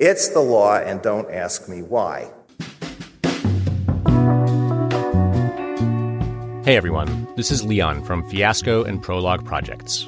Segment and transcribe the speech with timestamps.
[0.00, 2.30] It's the law, and don't ask me why.
[6.64, 10.06] Hey everyone, this is Leon from Fiasco and Prologue Projects.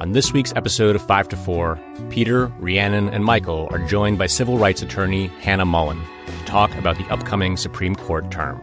[0.00, 4.26] On this week's episode of 5 to 4, Peter, Rhiannon, and Michael are joined by
[4.26, 8.60] civil rights attorney Hannah Mullen to talk about the upcoming Supreme Court term.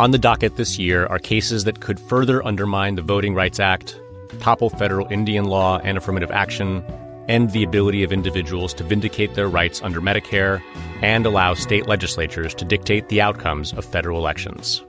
[0.00, 4.00] On the docket this year are cases that could further undermine the Voting Rights Act,
[4.40, 6.82] topple federal Indian law and affirmative action,
[7.30, 10.60] end the ability of individuals to vindicate their rights under Medicare,
[11.00, 14.84] and allow state legislatures to dictate the outcomes of federal elections.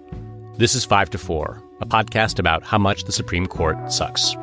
[0.58, 4.36] This is 5 to 4, a podcast about how much the Supreme Court sucks.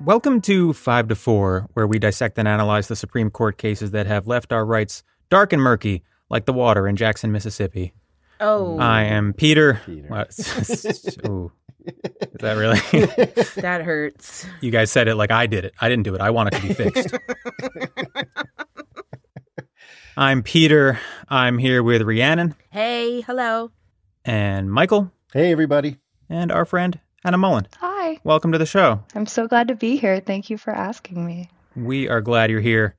[0.00, 4.08] Welcome to 5 to 4, where we dissect and analyze the Supreme Court cases that
[4.08, 7.92] have left our rights dark and murky, like the water in Jackson, Mississippi.
[8.40, 9.80] Oh, I am Peter.
[9.86, 10.08] Peter.
[10.08, 10.28] What?
[11.26, 11.52] Ooh.
[11.86, 12.78] Is that really?
[13.62, 14.44] that hurts.
[14.60, 15.72] you guys said it like I did it.
[15.80, 16.20] I didn't do it.
[16.20, 17.14] I want it to be fixed.
[20.16, 20.98] I'm Peter.
[21.28, 23.70] I'm here with Rhiannon Hey, hello.
[24.24, 25.98] and Michael Hey, everybody.
[26.28, 27.66] and our friend Hannah Mullen.
[27.78, 29.02] Hi, Welcome to the show.
[29.14, 30.20] I'm so glad to be here.
[30.20, 31.50] Thank you for asking me.
[31.74, 32.96] We are glad you're here.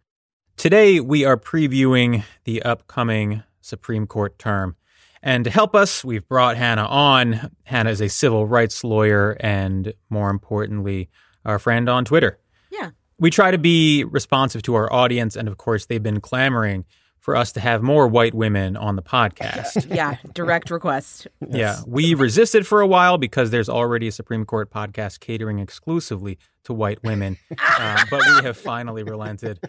[0.57, 4.75] Today, we are previewing the upcoming Supreme Court term.
[5.23, 7.51] And to help us, we've brought Hannah on.
[7.63, 11.09] Hannah is a civil rights lawyer and, more importantly,
[11.45, 12.39] our friend on Twitter.
[12.71, 12.91] Yeah.
[13.19, 15.35] We try to be responsive to our audience.
[15.35, 16.85] And of course, they've been clamoring
[17.27, 19.85] for us to have more white women on the podcast.
[19.97, 21.27] Yeah, direct request.
[21.45, 26.37] Yeah, we resisted for a while because there's already a Supreme Court podcast catering exclusively
[26.65, 29.59] to white women, uh, but we have finally relented.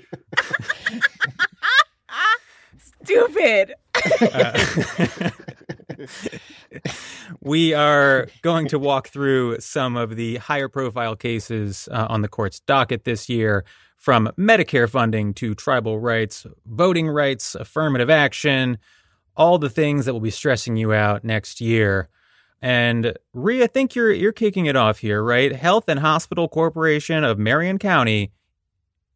[3.08, 3.74] Stupid.
[7.40, 12.28] We are going to walk through some of the higher profile cases uh, on the
[12.28, 13.64] court's docket this year,
[13.96, 18.78] from Medicare funding to tribal rights, voting rights, affirmative action,
[19.36, 22.08] all the things that will be stressing you out next year.
[22.60, 25.52] And Rhea, I think you're you're kicking it off here, right?
[25.52, 28.32] Health and Hospital Corporation of Marion County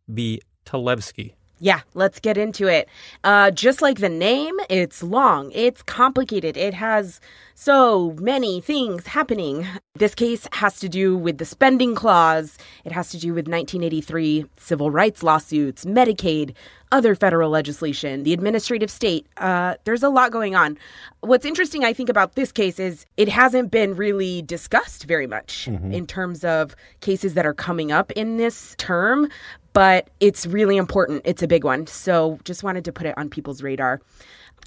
[0.08, 0.40] v.
[0.64, 1.34] Talevski.
[1.62, 2.88] Yeah, let's get into it.
[3.22, 7.20] Uh, just like the name, it's long, it's complicated, it has
[7.62, 9.64] so many things happening.
[9.94, 14.46] This case has to do with the spending clause, it has to do with 1983
[14.56, 16.56] civil rights lawsuits, Medicaid,
[16.90, 19.28] other federal legislation, the administrative state.
[19.36, 20.76] Uh, there's a lot going on.
[21.20, 25.68] What's interesting, I think, about this case is it hasn't been really discussed very much
[25.68, 29.28] in terms of cases that are coming up in this term
[29.74, 31.22] but it's really important.
[31.24, 31.86] It's a big one.
[31.86, 34.02] So just wanted to put it on people's radar.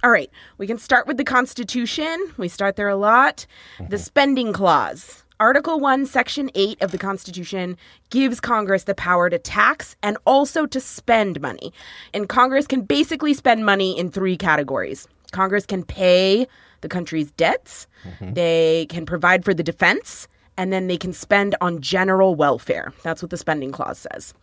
[0.06, 0.30] All right,
[0.60, 2.32] we can start with the Constitution.
[2.38, 3.48] We start there a lot.
[3.90, 5.24] The spending clause.
[5.40, 7.76] Article 1, Section 8 of the Constitution
[8.12, 11.74] gives Congress the power to tax and also to spend money.
[12.14, 16.48] And Congress can basically spend money in three categories Congress can pay
[16.82, 18.34] the country's debts, mm-hmm.
[18.34, 22.94] they can provide for the defense, and then they can spend on general welfare.
[23.02, 24.36] That's what the spending clause says.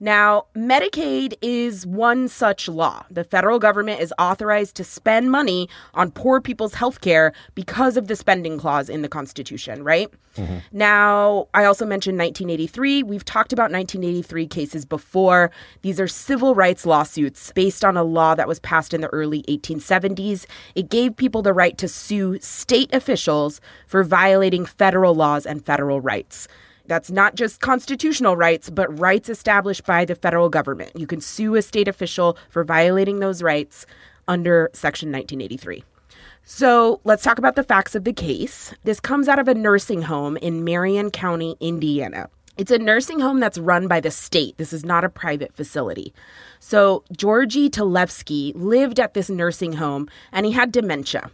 [0.00, 3.04] Now, Medicaid is one such law.
[3.10, 8.08] The federal government is authorized to spend money on poor people's health care because of
[8.08, 10.10] the spending clause in the Constitution, right?
[10.36, 10.58] Mm-hmm.
[10.72, 13.02] Now, I also mentioned 1983.
[13.02, 15.50] We've talked about 1983 cases before.
[15.82, 19.42] These are civil rights lawsuits based on a law that was passed in the early
[19.42, 20.46] 1870s.
[20.74, 26.00] It gave people the right to sue state officials for violating federal laws and federal
[26.00, 26.48] rights.
[26.90, 30.90] That's not just constitutional rights, but rights established by the federal government.
[30.96, 33.86] You can sue a state official for violating those rights
[34.26, 35.84] under Section 1983.
[36.42, 38.74] So let's talk about the facts of the case.
[38.82, 42.28] This comes out of a nursing home in Marion County, Indiana.
[42.56, 44.58] It's a nursing home that's run by the state.
[44.58, 46.12] This is not a private facility.
[46.58, 51.30] So Georgie Talevski lived at this nursing home and he had dementia.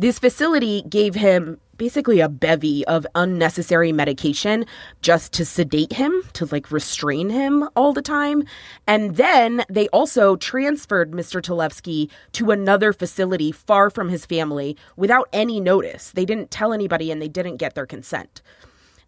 [0.00, 4.64] This facility gave him basically a bevy of unnecessary medication
[5.02, 8.44] just to sedate him, to like restrain him all the time.
[8.86, 11.42] And then they also transferred Mr.
[11.42, 16.12] Talevski to another facility far from his family without any notice.
[16.12, 18.40] They didn't tell anybody and they didn't get their consent.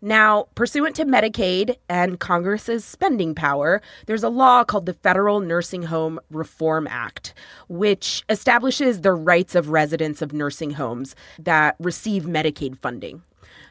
[0.05, 5.85] Now, pursuant to Medicaid and Congress's spending power, there's a law called the Federal Nursing
[5.85, 7.35] Home Reform Act,
[7.69, 13.23] which establishes the rights of residents of nursing homes that receive Medicaid funding.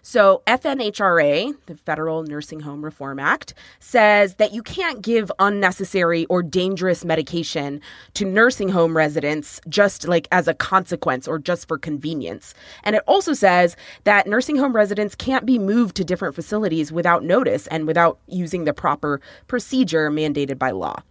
[0.01, 6.41] So, FNHRA, the Federal Nursing Home Reform Act, says that you can't give unnecessary or
[6.41, 7.81] dangerous medication
[8.15, 12.53] to nursing home residents just like as a consequence or just for convenience.
[12.83, 13.75] And it also says
[14.05, 18.65] that nursing home residents can't be moved to different facilities without notice and without using
[18.65, 21.03] the proper procedure mandated by law.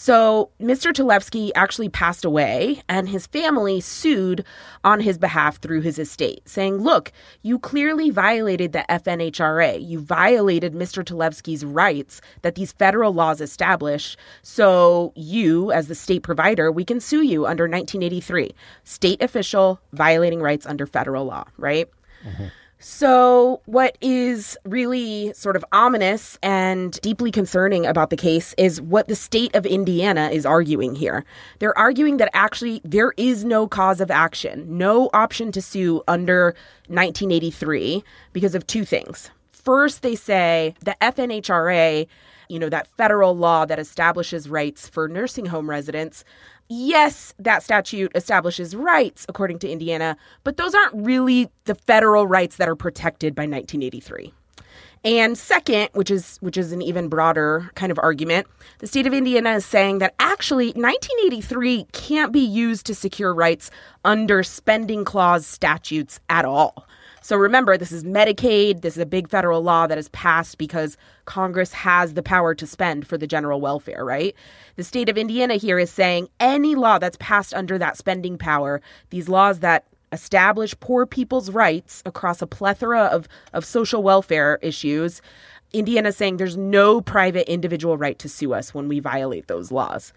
[0.00, 0.92] So Mr.
[0.92, 4.44] Talevski actually passed away, and his family sued
[4.84, 7.10] on his behalf through his estate, saying, Look,
[7.42, 9.84] you clearly violated the FNHRA.
[9.84, 11.02] You violated Mr.
[11.02, 14.16] Talevski's rights that these federal laws establish.
[14.42, 18.54] So you, as the state provider, we can sue you under 1983.
[18.84, 21.88] State official violating rights under federal law, right?
[22.24, 22.46] Mm-hmm.
[22.80, 29.08] So, what is really sort of ominous and deeply concerning about the case is what
[29.08, 31.24] the state of Indiana is arguing here.
[31.58, 36.54] They're arguing that actually there is no cause of action, no option to sue under
[36.86, 39.28] 1983 because of two things.
[39.50, 42.06] First, they say the FNHRA,
[42.48, 46.24] you know, that federal law that establishes rights for nursing home residents,
[46.68, 52.56] yes, that statute establishes rights according to Indiana, but those aren't really the federal rights
[52.56, 54.32] that are protected by 1983.
[55.04, 58.48] And second, which is which is an even broader kind of argument,
[58.80, 63.70] the state of Indiana is saying that actually 1983 can't be used to secure rights
[64.04, 66.86] under spending clause statutes at all.
[67.28, 68.80] So remember, this is Medicaid.
[68.80, 70.96] This is a big federal law that is passed because
[71.26, 74.34] Congress has the power to spend for the general welfare, right?
[74.76, 78.80] The state of Indiana here is saying any law that's passed under that spending power,
[79.10, 85.20] these laws that establish poor people's rights across a plethora of, of social welfare issues,
[85.74, 89.70] Indiana is saying there's no private individual right to sue us when we violate those
[89.70, 90.14] laws.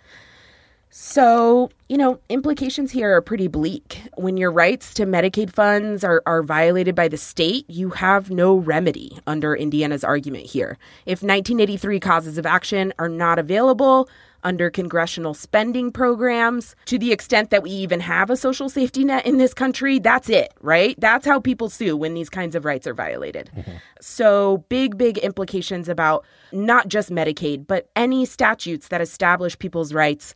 [0.93, 4.01] So, you know, implications here are pretty bleak.
[4.17, 8.57] When your rights to Medicaid funds are, are violated by the state, you have no
[8.57, 10.77] remedy under Indiana's argument here.
[11.05, 14.09] If 1983 causes of action are not available
[14.43, 19.25] under congressional spending programs, to the extent that we even have a social safety net
[19.25, 20.99] in this country, that's it, right?
[20.99, 23.49] That's how people sue when these kinds of rights are violated.
[23.55, 23.77] Mm-hmm.
[24.01, 30.33] So, big, big implications about not just Medicaid, but any statutes that establish people's rights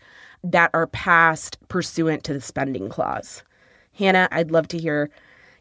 [0.52, 3.44] that are passed pursuant to the spending clause.
[3.94, 5.10] Hannah, I'd love to hear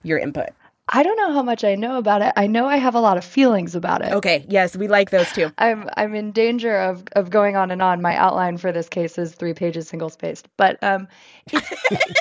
[0.03, 0.51] your input.
[0.91, 2.35] I don't know how much I know about it.
[2.37, 4.13] I know I have a lot of feelings about it.
[4.13, 5.51] Okay, yes, we like those too.
[5.59, 8.03] I'm I'm in danger of of going on and on.
[8.03, 11.09] My outline for this case is three pages single spaced, but um,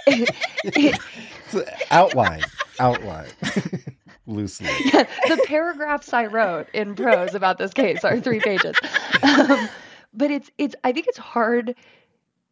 [0.06, 0.32] it's,
[0.64, 2.44] it's outline,
[2.80, 3.28] outline.
[4.26, 4.70] Loosely.
[4.86, 8.78] Yeah, the paragraphs I wrote in prose about this case are three pages.
[9.22, 9.68] Um,
[10.14, 11.76] but it's it's I think it's hard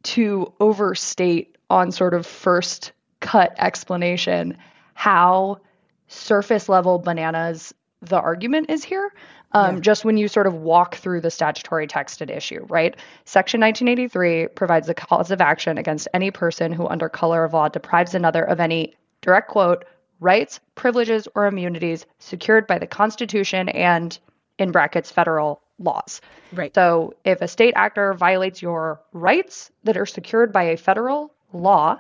[0.04, 4.58] to overstate on sort of first cut explanation
[4.94, 5.60] how
[6.08, 9.14] surface level bananas the argument is here.
[9.54, 9.82] Um, yeah.
[9.82, 12.96] Just when you sort of walk through the statutory text at issue, right?
[13.26, 17.68] Section 1983 provides a cause of action against any person who, under color of law,
[17.68, 19.86] deprives another of any direct quote
[20.20, 24.18] rights, privileges, or immunities secured by the Constitution and,
[24.58, 26.22] in brackets, federal laws.
[26.54, 26.74] Right.
[26.74, 32.00] So if a state actor violates your rights that are secured by a federal law,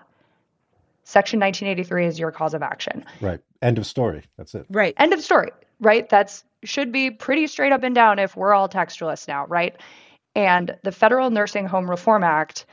[1.03, 3.05] Section 1983 is your cause of action.
[3.19, 3.39] Right.
[3.61, 4.23] End of story.
[4.37, 4.65] That's it.
[4.69, 4.93] Right.
[4.97, 5.51] End of story.
[5.79, 6.07] Right.
[6.07, 9.75] That's should be pretty straight up and down if we're all textualists now, right?
[10.35, 12.65] And the Federal Nursing Home Reform Act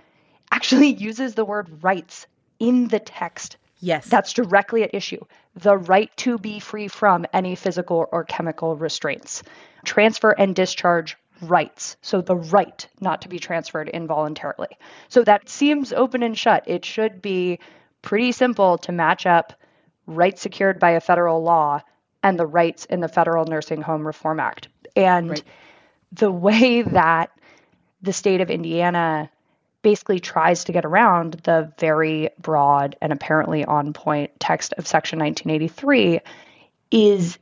[0.53, 2.27] actually uses the word rights
[2.59, 3.57] in the text.
[3.81, 4.09] Yes.
[4.09, 5.21] That's directly at issue.
[5.55, 9.43] The right to be free from any physical or chemical restraints
[9.85, 11.97] transfer and discharge rights.
[12.03, 14.77] So the right not to be transferred involuntarily.
[15.09, 16.65] So that seems open and shut.
[16.67, 17.61] It should be
[18.03, 19.53] pretty simple to match up
[20.07, 21.83] rights secured by a federal law
[22.23, 24.69] and the rights in the Federal Nursing Home Reform Act.
[24.97, 25.43] And right.
[26.13, 27.31] the way that
[28.03, 29.31] the state of Indiana
[29.83, 35.19] basically tries to get around the very broad and apparently on point text of Section
[35.19, 36.21] 1983
[36.91, 37.39] is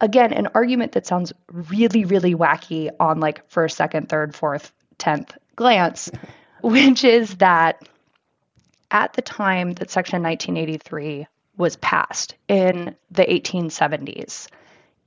[0.00, 5.36] again, an argument that sounds really, really wacky on like first, second, third, fourth, tenth
[5.56, 6.10] glance,
[6.62, 7.86] which is that
[8.90, 11.26] at the time that Section 1983
[11.56, 14.48] was passed in the 1870s,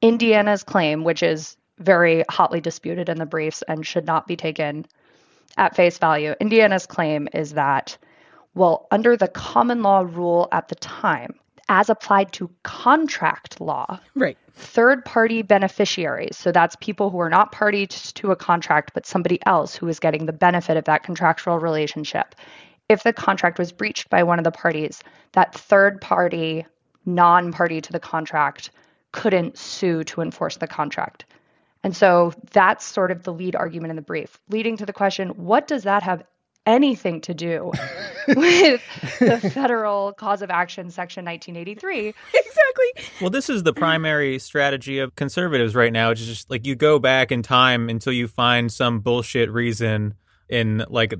[0.01, 4.85] Indiana's claim, which is very hotly disputed in the briefs and should not be taken
[5.57, 7.97] at face value, Indiana's claim is that,
[8.55, 11.35] well, under the common law rule at the time,
[11.69, 13.99] as applied to contract law.
[14.15, 14.37] Right.
[14.55, 16.37] Third party beneficiaries.
[16.37, 19.99] So that's people who are not parties to a contract, but somebody else who is
[19.99, 22.35] getting the benefit of that contractual relationship.
[22.89, 26.65] If the contract was breached by one of the parties, that third party,
[27.05, 28.71] non party to the contract,
[29.11, 31.25] couldn't sue to enforce the contract.
[31.83, 35.29] And so that's sort of the lead argument in the brief, leading to the question
[35.29, 36.23] what does that have
[36.65, 37.71] anything to do
[38.27, 38.81] with
[39.19, 43.11] the federal cause of action section 1983 exactly.
[43.19, 46.99] Well this is the primary strategy of conservatives right now it's just like you go
[46.99, 50.13] back in time until you find some bullshit reason
[50.47, 51.13] in like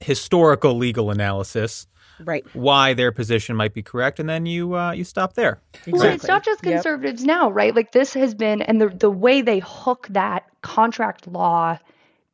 [0.00, 1.86] historical legal analysis
[2.24, 5.92] right why their position might be correct and then you uh, you stop there exactly.
[5.92, 7.26] well it's not just conservatives yep.
[7.26, 11.78] now right like this has been and the the way they hook that contract law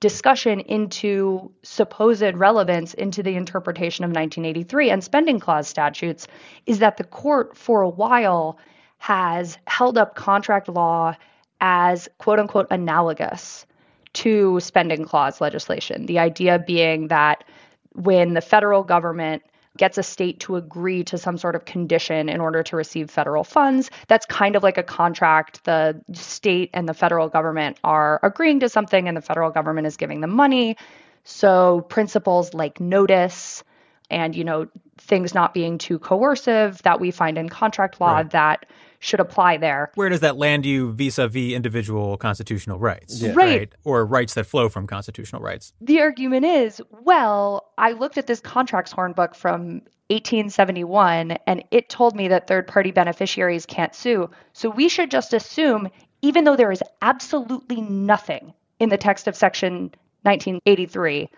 [0.01, 6.27] discussion into supposed relevance into the interpretation of 1983 and spending clause statutes
[6.67, 8.59] is that the court for a while
[8.99, 11.15] has held up contract law
[11.61, 13.65] as quote unquote analogous
[14.13, 16.07] to spending clause legislation.
[16.07, 17.45] The idea being that
[17.93, 19.43] when the federal government
[19.77, 23.45] gets a state to agree to some sort of condition in order to receive federal
[23.45, 23.91] funds.
[24.07, 25.65] That's kind of like a contract.
[25.65, 29.97] The state and the federal government are agreeing to something, and the federal government is
[29.97, 30.77] giving them money.
[31.25, 33.65] So, principles like notice
[34.11, 38.31] and, you know, things not being too coercive that we find in contract law right.
[38.31, 38.67] that
[39.03, 39.91] should apply there.
[39.97, 43.21] Where does that land you vis-a-vis individual constitutional rights?
[43.21, 43.33] Yeah.
[43.35, 43.59] Right.
[43.59, 43.75] right.
[43.85, 45.73] Or rights that flow from constitutional rights?
[45.81, 52.15] The argument is, well, I looked at this contracts hornbook from 1871 and it told
[52.15, 54.31] me that third party beneficiaries can't sue.
[54.53, 55.91] So we should just assume
[56.23, 59.91] even though there is absolutely nothing in the text of section
[60.23, 61.29] 1983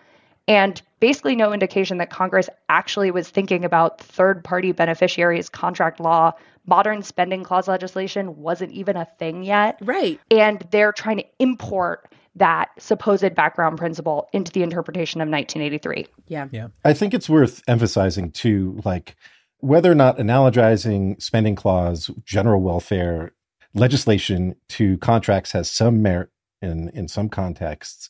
[0.47, 6.33] and basically no indication that Congress actually was thinking about third party beneficiaries contract law.
[6.65, 9.77] Modern spending clause legislation wasn't even a thing yet.
[9.81, 10.19] Right.
[10.31, 16.07] And they're trying to import that supposed background principle into the interpretation of 1983.
[16.27, 16.47] Yeah.
[16.51, 16.67] Yeah.
[16.83, 19.15] I think it's worth emphasizing too, like
[19.59, 23.33] whether or not analogizing spending clause, general welfare
[23.73, 26.29] legislation to contracts has some merit
[26.61, 28.09] in in some contexts.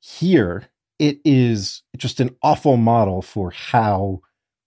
[0.00, 0.68] Here,
[0.98, 4.20] it is just an awful model for how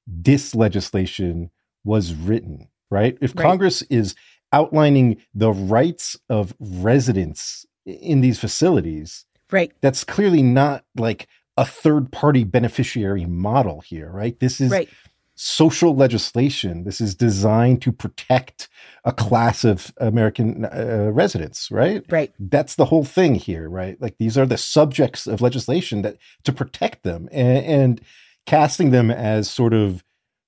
[0.06, 1.52] this legislation
[1.84, 3.18] was written, right?
[3.20, 3.44] If right.
[3.44, 4.16] Congress is
[4.52, 9.72] outlining the rights of residents in these facilities, right?
[9.82, 14.40] That's clearly not like a third party beneficiary model here, right?
[14.40, 14.90] This is right
[15.36, 16.84] social legislation.
[16.84, 18.70] This is designed to protect
[19.04, 22.04] a class of American uh, residents, right?
[22.10, 22.32] Right.
[22.40, 24.00] That's the whole thing here, right?
[24.00, 28.02] Like these are the subjects of legislation that to protect them and, and
[28.46, 30.04] casting them as sort of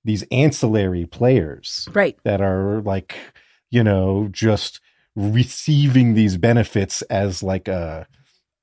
[0.06, 2.18] these ancillary players, right?
[2.24, 3.18] That are like,
[3.72, 4.80] you know, just
[5.16, 8.08] receiving these benefits as like a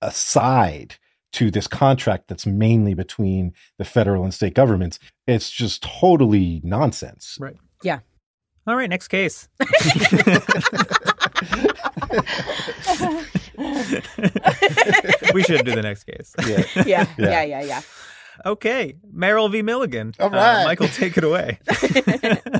[0.01, 0.97] a side
[1.33, 4.99] to this contract that's mainly between the federal and state governments.
[5.27, 7.37] It's just totally nonsense.
[7.41, 7.57] Right.
[7.83, 8.01] Yeah.
[8.67, 9.49] All right, next case.
[15.35, 16.35] we should do the next case.
[16.47, 16.65] Yeah.
[16.87, 17.07] Yeah.
[17.19, 17.43] Yeah.
[17.43, 17.63] Yeah.
[17.63, 17.81] Yeah.
[18.45, 18.97] Okay.
[19.13, 19.63] Merrill v.
[19.63, 20.15] Milligan.
[20.19, 20.63] All right.
[20.63, 21.59] Uh, Michael, take it away.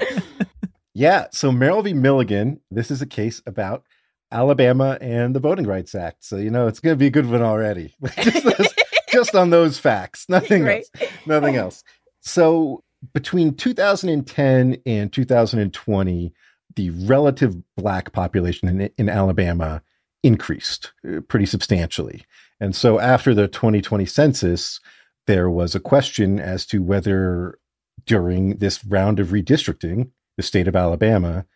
[0.95, 1.27] yeah.
[1.33, 1.93] So, Merrill v.
[1.93, 3.85] Milligan, this is a case about
[4.33, 6.25] Alabama and the Voting Rights Act.
[6.25, 7.95] So, you know, it's going to be a good one already.
[8.23, 8.75] just, those,
[9.13, 10.85] just on those facts, nothing right.
[11.01, 11.11] else.
[11.27, 11.85] Nothing else.
[12.21, 16.33] So, between 2010 and 2020,
[16.77, 19.83] the relative black population in, in Alabama
[20.23, 22.25] increased uh, pretty substantially.
[22.61, 24.81] And so, after the 2020 census,
[25.27, 27.59] there was a question as to whether
[28.07, 31.47] during this round of redistricting, the state of Alabama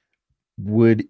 [0.58, 1.06] would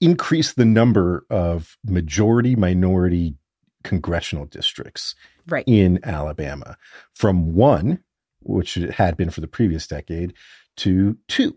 [0.00, 3.36] increase the number of majority minority
[3.82, 5.14] congressional districts
[5.46, 5.64] right.
[5.66, 6.76] in Alabama
[7.12, 8.02] from one,
[8.40, 10.34] which it had been for the previous decade,
[10.76, 11.56] to two,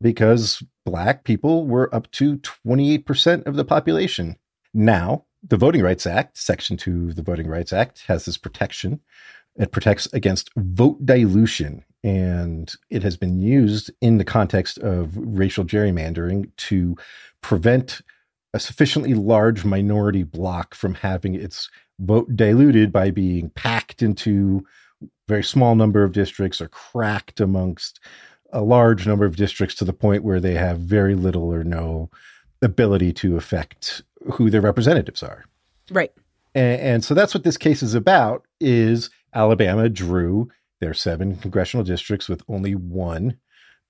[0.00, 4.36] because black people were up to 28% of the population.
[4.72, 9.00] Now, the Voting Rights Act, Section 2 of the Voting Rights Act, has this protection.
[9.56, 15.64] It protects against vote dilution, and it has been used in the context of racial
[15.64, 16.96] gerrymandering to
[17.40, 18.00] prevent
[18.52, 21.68] a sufficiently large minority bloc from having its
[21.98, 24.64] vote diluted by being packed into
[25.02, 28.00] a very small number of districts or cracked amongst
[28.52, 32.10] a large number of districts to the point where they have very little or no
[32.62, 34.02] ability to affect
[34.34, 35.44] who their representatives are.
[35.90, 36.12] Right.
[36.54, 40.48] And, and so that's what this case is about is Alabama drew
[40.80, 43.38] their seven congressional districts with only one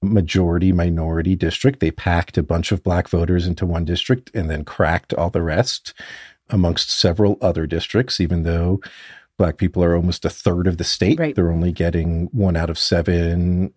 [0.02, 1.80] majority minority district.
[1.80, 5.42] They packed a bunch of black voters into one district and then cracked all the
[5.42, 5.94] rest
[6.50, 8.80] amongst several other districts, even though
[9.38, 11.18] black people are almost a third of the state.
[11.18, 11.34] Right.
[11.34, 13.72] They're only getting one out of seven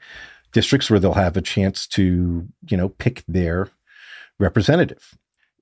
[0.52, 3.70] districts where they'll have a chance to, you know, pick their
[4.40, 5.18] representative.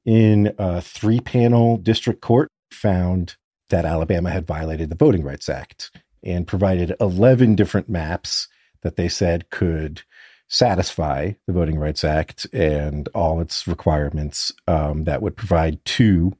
[0.05, 3.35] in a three panel district court found
[3.69, 5.91] that Alabama had violated the Voting Rights Act
[6.23, 8.47] and provided 11 different maps
[8.81, 10.03] that they said could
[10.47, 16.33] satisfy the Voting Rights Act and all its requirements um, that would provide two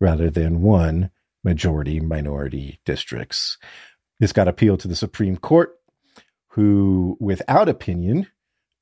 [0.00, 1.10] rather than one
[1.44, 3.56] majority minority districts.
[4.18, 5.78] This got appealed to the Supreme Court,
[6.48, 8.26] who, without opinion,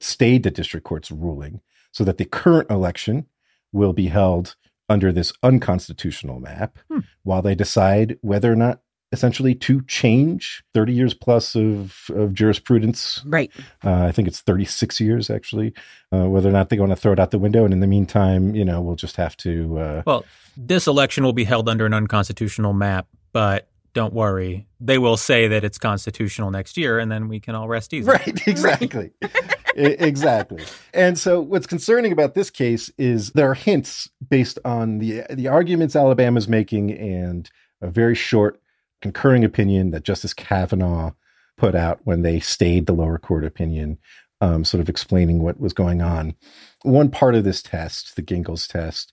[0.00, 1.60] stayed the district court's ruling
[1.92, 3.26] so that the current election
[3.72, 4.56] will be held
[4.88, 7.00] under this unconstitutional map hmm.
[7.22, 8.80] while they decide whether or not
[9.14, 13.22] essentially to change 30 years plus of, of jurisprudence.
[13.24, 13.50] Right.
[13.82, 15.72] Uh, I think it's 36 years actually,
[16.12, 17.64] uh, whether or not they want to throw it out the window.
[17.64, 19.78] And in the meantime, you know, we'll just have to.
[19.78, 20.24] Uh, well,
[20.56, 24.66] this election will be held under an unconstitutional map, but don't worry.
[24.80, 28.10] They will say that it's constitutional next year, and then we can all rest easy.
[28.10, 29.12] Right, exactly.
[29.76, 30.64] exactly.
[30.92, 35.48] And so what's concerning about this case is there are hints based on the the
[35.48, 37.50] arguments Alabama's making and
[37.80, 38.60] a very short
[39.02, 41.12] concurring opinion that Justice Kavanaugh
[41.56, 43.98] put out when they stayed the lower court opinion,
[44.40, 46.34] um, sort of explaining what was going on.
[46.82, 49.12] One part of this test, the Gingles test,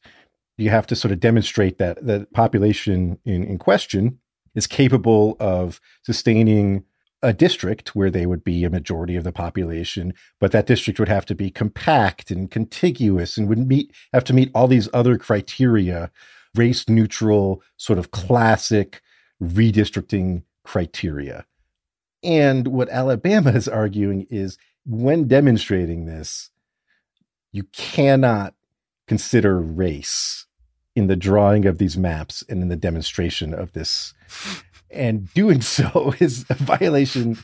[0.57, 4.19] you have to sort of demonstrate that the population in, in question
[4.55, 6.83] is capable of sustaining
[7.23, 11.09] a district where they would be a majority of the population, but that district would
[11.09, 15.17] have to be compact and contiguous and would meet have to meet all these other
[15.17, 16.11] criteria,
[16.55, 19.01] race neutral, sort of classic
[19.41, 21.45] redistricting criteria.
[22.23, 26.49] And what Alabama is arguing is when demonstrating this,
[27.51, 28.53] you cannot
[29.07, 30.45] consider race
[30.95, 34.13] in the drawing of these maps and in the demonstration of this.
[34.91, 37.37] And doing so is a violation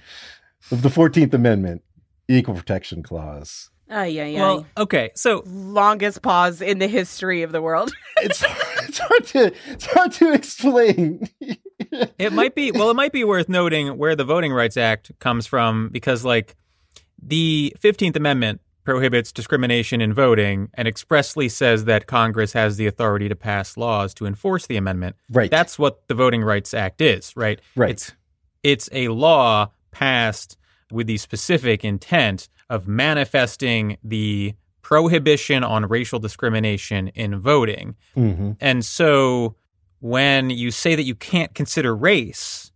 [0.71, 1.83] of the 14th Amendment,
[2.27, 3.69] Equal Protection Clause.
[3.89, 4.41] Oh, yeah, yeah.
[4.41, 5.11] Well, okay.
[5.15, 7.93] So longest pause in the history of the world.
[8.17, 8.43] it's
[8.83, 11.29] it's hard to it's hard to explain.
[11.79, 15.47] it might be well, it might be worth noting where the Voting Rights Act comes
[15.47, 16.57] from because like
[17.21, 23.27] the 15th Amendment prohibits discrimination in voting and expressly says that Congress has the authority
[23.27, 25.17] to pass laws to enforce the amendment.
[25.29, 25.51] Right.
[25.51, 27.59] That's what the Voting Rights Act is, right?
[27.75, 27.89] Right.
[27.89, 28.13] It's
[28.63, 30.57] it's a law passed
[30.89, 37.93] with the specific intent of manifesting the prohibition on racial discrimination in voting.
[38.15, 38.51] Mm-hmm.
[38.61, 39.57] And so
[39.99, 42.71] when you say that you can't consider race,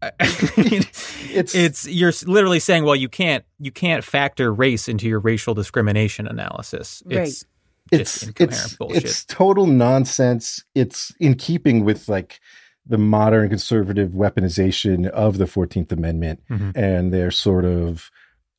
[0.02, 5.54] it's it's you're literally saying, well, you can't you can't factor race into your racial
[5.54, 7.02] discrimination analysis.
[7.08, 7.44] It's
[7.92, 8.00] right.
[8.00, 10.64] it's it's, it's total nonsense.
[10.74, 12.40] It's in keeping with like
[12.86, 16.70] the modern conservative weaponization of the 14th Amendment mm-hmm.
[16.74, 18.10] and their sort of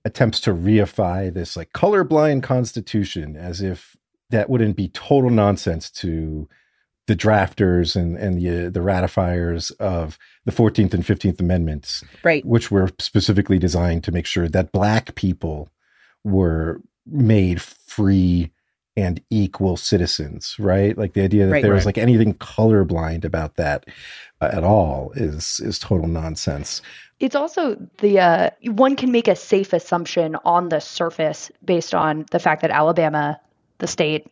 [0.06, 3.97] attempts to reify this like colorblind constitution as if
[4.30, 6.47] that wouldn't be total nonsense to
[7.09, 12.45] the drafters and and the uh, the ratifiers of the 14th and 15th amendments right
[12.45, 15.69] which were specifically designed to make sure that black people
[16.23, 18.51] were made free
[18.99, 20.97] and equal citizens, right?
[20.97, 23.85] Like the idea that right, there was like anything colorblind about that
[24.41, 26.81] uh, at all is is total nonsense.
[27.19, 32.25] It's also the uh, one can make a safe assumption on the surface based on
[32.31, 33.39] the fact that Alabama,
[33.77, 34.27] the state,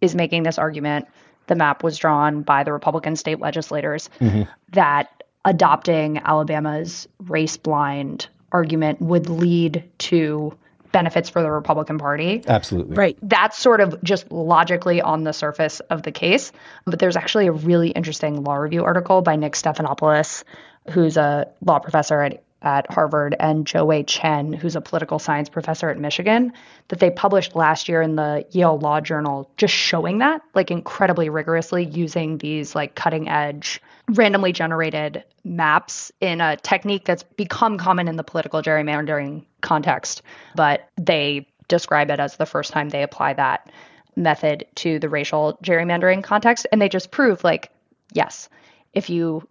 [0.00, 1.06] is making this argument.
[1.50, 4.42] The map was drawn by the Republican state legislators mm-hmm.
[4.70, 10.56] that adopting Alabama's race blind argument would lead to
[10.92, 12.44] benefits for the Republican Party.
[12.46, 12.94] Absolutely.
[12.94, 13.18] Right.
[13.20, 16.52] That's sort of just logically on the surface of the case.
[16.84, 20.44] But there's actually a really interesting law review article by Nick Stephanopoulos,
[20.90, 25.88] who's a law professor at at Harvard and Joe Chen, who's a political science professor
[25.88, 26.52] at Michigan,
[26.88, 31.28] that they published last year in the Yale Law Journal, just showing that, like incredibly
[31.28, 38.08] rigorously using these like cutting edge, randomly generated maps in a technique that's become common
[38.08, 40.22] in the political gerrymandering context.
[40.54, 43.70] But they describe it as the first time they apply that
[44.16, 46.66] method to the racial gerrymandering context.
[46.70, 47.70] And they just prove, like,
[48.12, 48.48] yes,
[48.92, 49.48] if you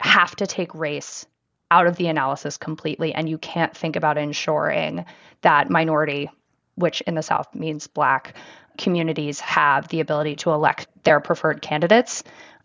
[0.00, 1.26] have to take race
[1.70, 5.04] out of the analysis completely and you can't think about ensuring
[5.42, 6.30] that minority
[6.76, 8.34] which in the south means black
[8.76, 12.22] communities have the ability to elect their preferred candidates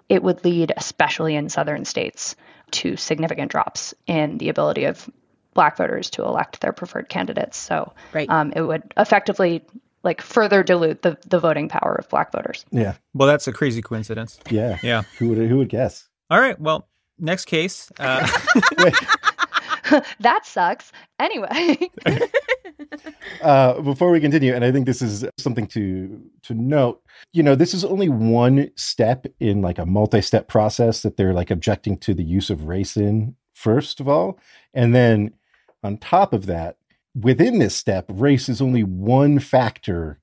[0.09, 2.35] it would lead especially in southern states
[2.71, 5.09] to significant drops in the ability of
[5.53, 7.57] black voters to elect their preferred candidates.
[7.57, 8.29] So right.
[8.29, 9.63] um, it would effectively
[10.03, 12.65] like further dilute the, the voting power of black voters.
[12.71, 12.95] Yeah.
[13.13, 14.39] Well that's a crazy coincidence.
[14.49, 14.77] Yeah.
[14.83, 15.03] Yeah.
[15.19, 16.09] Who would who would guess?
[16.29, 16.59] All right.
[16.59, 16.87] Well
[17.23, 17.91] next case.
[17.99, 18.27] Uh,
[20.19, 20.91] that sucks.
[21.19, 21.89] Anyway.
[23.41, 27.01] uh, before we continue, and I think this is something to to note.
[27.31, 31.49] You know, this is only one step in like a multi-step process that they're like
[31.49, 34.39] objecting to the use of race in first of all,
[34.73, 35.33] and then
[35.83, 36.77] on top of that,
[37.15, 40.19] within this step, race is only one factor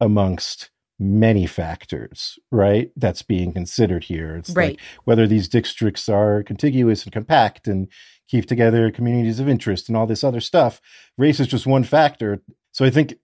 [0.00, 0.70] amongst
[1.02, 2.90] many factors, right?
[2.96, 4.36] That's being considered here.
[4.36, 4.70] It's Right.
[4.72, 7.88] like whether these districts are contiguous and compact and
[8.28, 10.80] keep together communities of interest and all this other stuff.
[11.18, 12.40] Race is just one factor.
[12.70, 13.14] So I think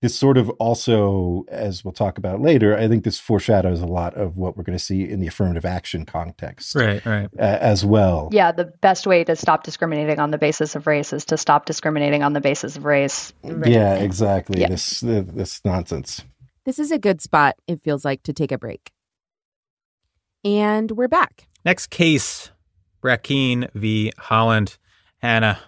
[0.00, 4.14] this sort of also, as we'll talk about later, I think this foreshadows a lot
[4.14, 7.28] of what we're going to see in the affirmative action context Right, right.
[7.38, 8.28] uh, as well.
[8.30, 11.64] Yeah, the best way to stop discriminating on the basis of race is to stop
[11.64, 13.32] discriminating on the basis of race.
[13.42, 14.60] Yeah, exactly.
[14.60, 14.68] Yeah.
[14.68, 16.22] This this nonsense.
[16.64, 18.90] This is a good spot, it feels like, to take a break.
[20.44, 21.46] And we're back.
[21.64, 22.50] Next case
[23.02, 24.12] Brackeen v.
[24.18, 24.78] Haaland.
[25.18, 25.58] Hannah,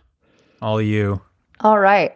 [0.61, 1.21] all you.
[1.61, 2.15] All right.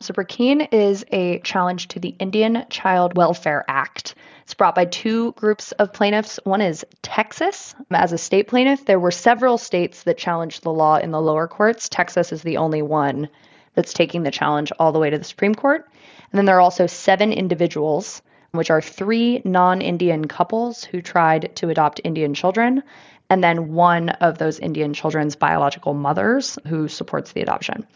[0.00, 4.14] So Brackeen is a challenge to the Indian Child Welfare Act.
[4.42, 6.40] It's brought by two groups of plaintiffs.
[6.44, 7.74] One is Texas.
[7.90, 11.46] As a state plaintiff, there were several states that challenged the law in the lower
[11.46, 11.88] courts.
[11.88, 13.28] Texas is the only one
[13.74, 15.86] that's taking the challenge all the way to the Supreme Court.
[16.32, 21.54] And then there are also seven individuals, which are three non Indian couples who tried
[21.56, 22.82] to adopt Indian children,
[23.28, 27.86] and then one of those Indian children's biological mothers who supports the adoption.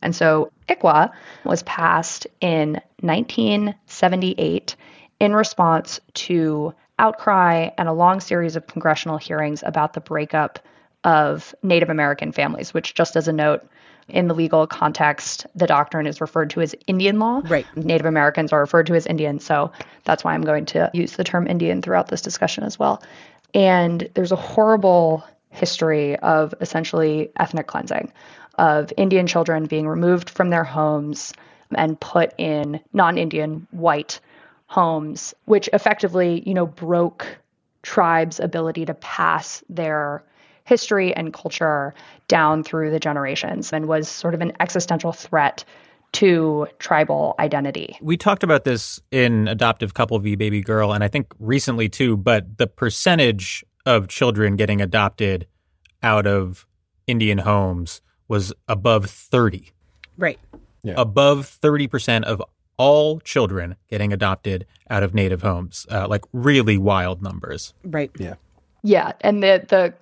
[0.00, 1.12] And so ICWA
[1.44, 4.76] was passed in 1978
[5.20, 10.58] in response to outcry and a long series of congressional hearings about the breakup
[11.08, 13.66] of Native American families, which, just as a note,
[14.08, 17.40] in the legal context, the doctrine is referred to as Indian law.
[17.46, 17.64] Right.
[17.68, 17.80] Mm-hmm.
[17.80, 19.40] Native Americans are referred to as Indian.
[19.40, 19.72] So
[20.04, 23.02] that's why I'm going to use the term Indian throughout this discussion as well.
[23.54, 28.12] And there's a horrible history of essentially ethnic cleansing,
[28.58, 31.32] of Indian children being removed from their homes
[31.74, 34.20] and put in non Indian white
[34.66, 37.26] homes, which effectively, you know, broke
[37.80, 40.22] tribes' ability to pass their
[40.68, 41.94] history and culture
[42.28, 45.64] down through the generations and was sort of an existential threat
[46.12, 47.96] to tribal identity.
[48.00, 50.36] We talked about this in Adoptive Couple v.
[50.36, 55.46] Baby Girl, and I think recently too, but the percentage of children getting adopted
[56.02, 56.66] out of
[57.06, 59.70] Indian homes was above 30.
[60.16, 60.38] Right.
[60.82, 60.94] Yeah.
[60.96, 62.42] Above 30% of
[62.76, 65.86] all children getting adopted out of native homes.
[65.90, 67.74] Uh, like really wild numbers.
[67.84, 68.10] Right.
[68.18, 68.34] Yeah.
[68.82, 69.92] Yeah, and the the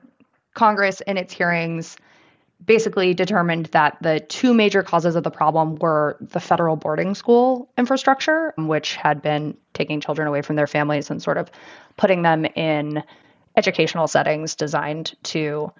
[0.56, 1.96] Congress in its hearings
[2.64, 7.68] basically determined that the two major causes of the problem were the federal boarding school
[7.76, 11.50] infrastructure, which had been taking children away from their families and sort of
[11.98, 13.02] putting them in
[13.56, 15.70] educational settings designed to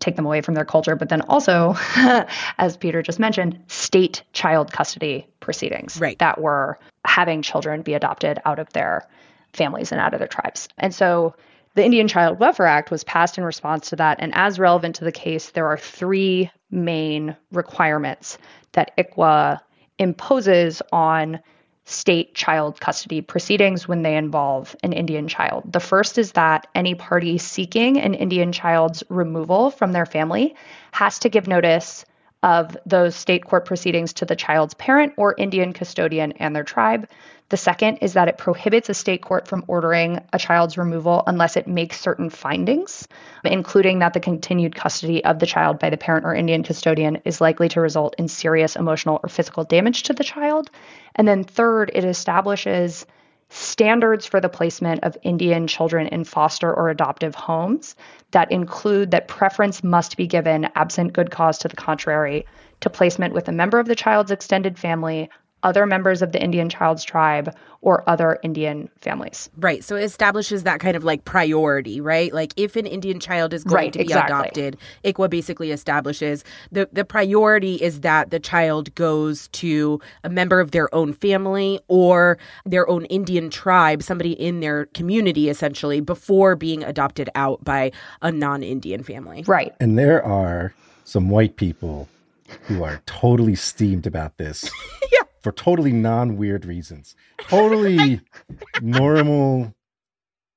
[0.00, 1.76] take them away from their culture, but then also,
[2.58, 6.18] as Peter just mentioned, state child custody proceedings Right.
[6.18, 9.06] that were having children be adopted out of their
[9.52, 10.68] families and out of their tribes.
[10.76, 11.36] And so
[11.74, 14.18] the Indian Child Welfare Act was passed in response to that.
[14.20, 18.38] And as relevant to the case, there are three main requirements
[18.72, 19.60] that ICWA
[19.98, 21.40] imposes on
[21.86, 25.70] state child custody proceedings when they involve an Indian child.
[25.70, 30.54] The first is that any party seeking an Indian child's removal from their family
[30.92, 32.06] has to give notice
[32.44, 37.08] of those state court proceedings to the child's parent or Indian custodian and their tribe.
[37.48, 41.56] The second is that it prohibits a state court from ordering a child's removal unless
[41.56, 43.08] it makes certain findings,
[43.44, 47.40] including that the continued custody of the child by the parent or Indian custodian is
[47.40, 50.70] likely to result in serious emotional or physical damage to the child.
[51.14, 53.06] And then third, it establishes
[53.54, 57.94] standards for the placement of Indian children in foster or adoptive homes
[58.32, 62.46] that include that preference must be given, absent good cause to the contrary,
[62.80, 65.30] to placement with a member of the child's extended family,
[65.64, 69.50] other members of the Indian child's tribe, or other Indian families.
[69.58, 69.84] Right.
[69.84, 72.32] So it establishes that kind of like priority, right?
[72.32, 74.34] Like if an Indian child is going Right, to be exactly.
[74.34, 80.60] adopted, ICWA basically establishes the, the priority is that the child goes to a member
[80.60, 86.56] of their own family or their own Indian tribe, somebody in their community essentially, before
[86.56, 89.44] being adopted out by a non Indian family.
[89.46, 89.74] Right.
[89.78, 90.72] And there are
[91.04, 92.08] some white people
[92.62, 94.70] who are totally steamed about this.
[95.12, 95.20] Yeah.
[95.44, 97.14] For totally non weird reasons.
[97.38, 98.22] Totally
[98.80, 99.74] normal,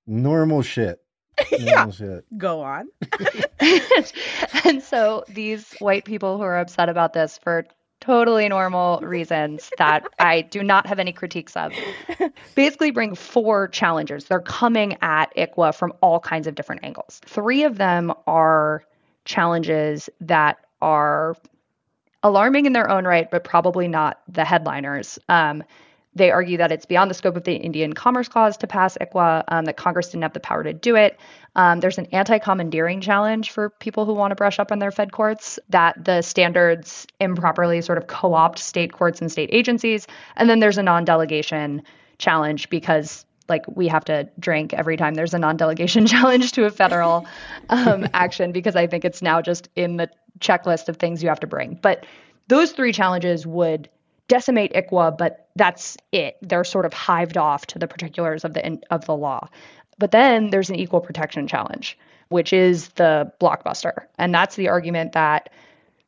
[0.07, 1.01] normal shit.
[1.51, 1.91] Normal Yeah.
[1.91, 2.37] shit.
[2.37, 2.87] Go on.
[4.63, 7.65] and so these white people who are upset about this for
[7.99, 11.73] totally normal reasons that I do not have any critiques of
[12.55, 14.23] basically bring four challenges.
[14.25, 17.19] They're coming at ICWA from all kinds of different angles.
[17.25, 18.83] Three of them are
[19.25, 21.35] challenges that are
[22.23, 25.19] alarming in their own right, but probably not the headliners.
[25.29, 25.63] Um,
[26.17, 29.43] they argue that it's beyond the scope of the Indian Commerce Clause to pass ICWA,
[29.49, 31.19] um, that Congress didn't have the power to do it.
[31.55, 34.91] Um, there's an anti commandeering challenge for people who want to brush up on their
[34.91, 40.07] Fed courts, that the standards improperly sort of co opt state courts and state agencies.
[40.35, 41.83] And then there's a non delegation
[42.17, 46.69] challenge because like we have to drink every time there's a non-delegation challenge to a
[46.69, 47.25] federal
[47.69, 51.39] um, action because I think it's now just in the checklist of things you have
[51.41, 51.79] to bring.
[51.81, 52.05] But
[52.47, 53.89] those three challenges would
[54.27, 56.37] decimate ICWA, but that's it.
[56.41, 59.49] They're sort of hived off to the particulars of the of the law.
[59.97, 61.97] But then there's an equal protection challenge,
[62.29, 65.49] which is the blockbuster, and that's the argument that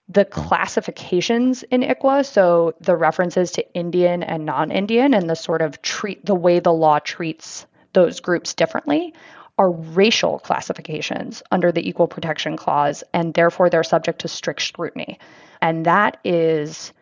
[0.09, 0.41] the mm-hmm.
[0.41, 6.25] classifications in ICWA, so the references to Indian and non-Indian, and the sort of treat
[6.25, 9.13] the way the law treats those groups differently,
[9.57, 15.19] are racial classifications under the Equal Protection Clause, and therefore they're subject to strict scrutiny.
[15.61, 16.93] And that is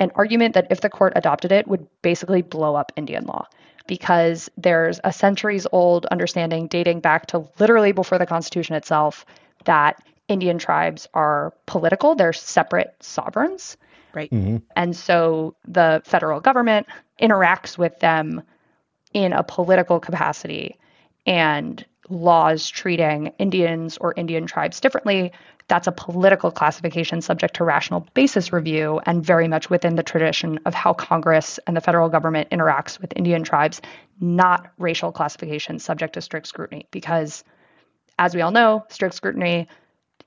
[0.00, 3.46] an argument that if the court adopted it would basically blow up Indian law
[3.86, 9.24] because there's a centuries old understanding dating back to literally before the Constitution itself
[9.64, 13.76] that Indian tribes are political, they're separate sovereigns.
[14.14, 14.30] Right.
[14.30, 14.58] Mm-hmm.
[14.74, 16.86] And so the federal government
[17.20, 18.42] interacts with them
[19.12, 20.78] in a political capacity
[21.26, 25.32] and laws treating Indians or Indian tribes differently
[25.68, 30.60] that's a political classification subject to rational basis review and very much within the tradition
[30.64, 33.82] of how Congress and the federal government interacts with Indian tribes,
[34.20, 36.86] not racial classification subject to strict scrutiny.
[36.92, 37.42] Because,
[38.18, 39.66] as we all know, strict scrutiny,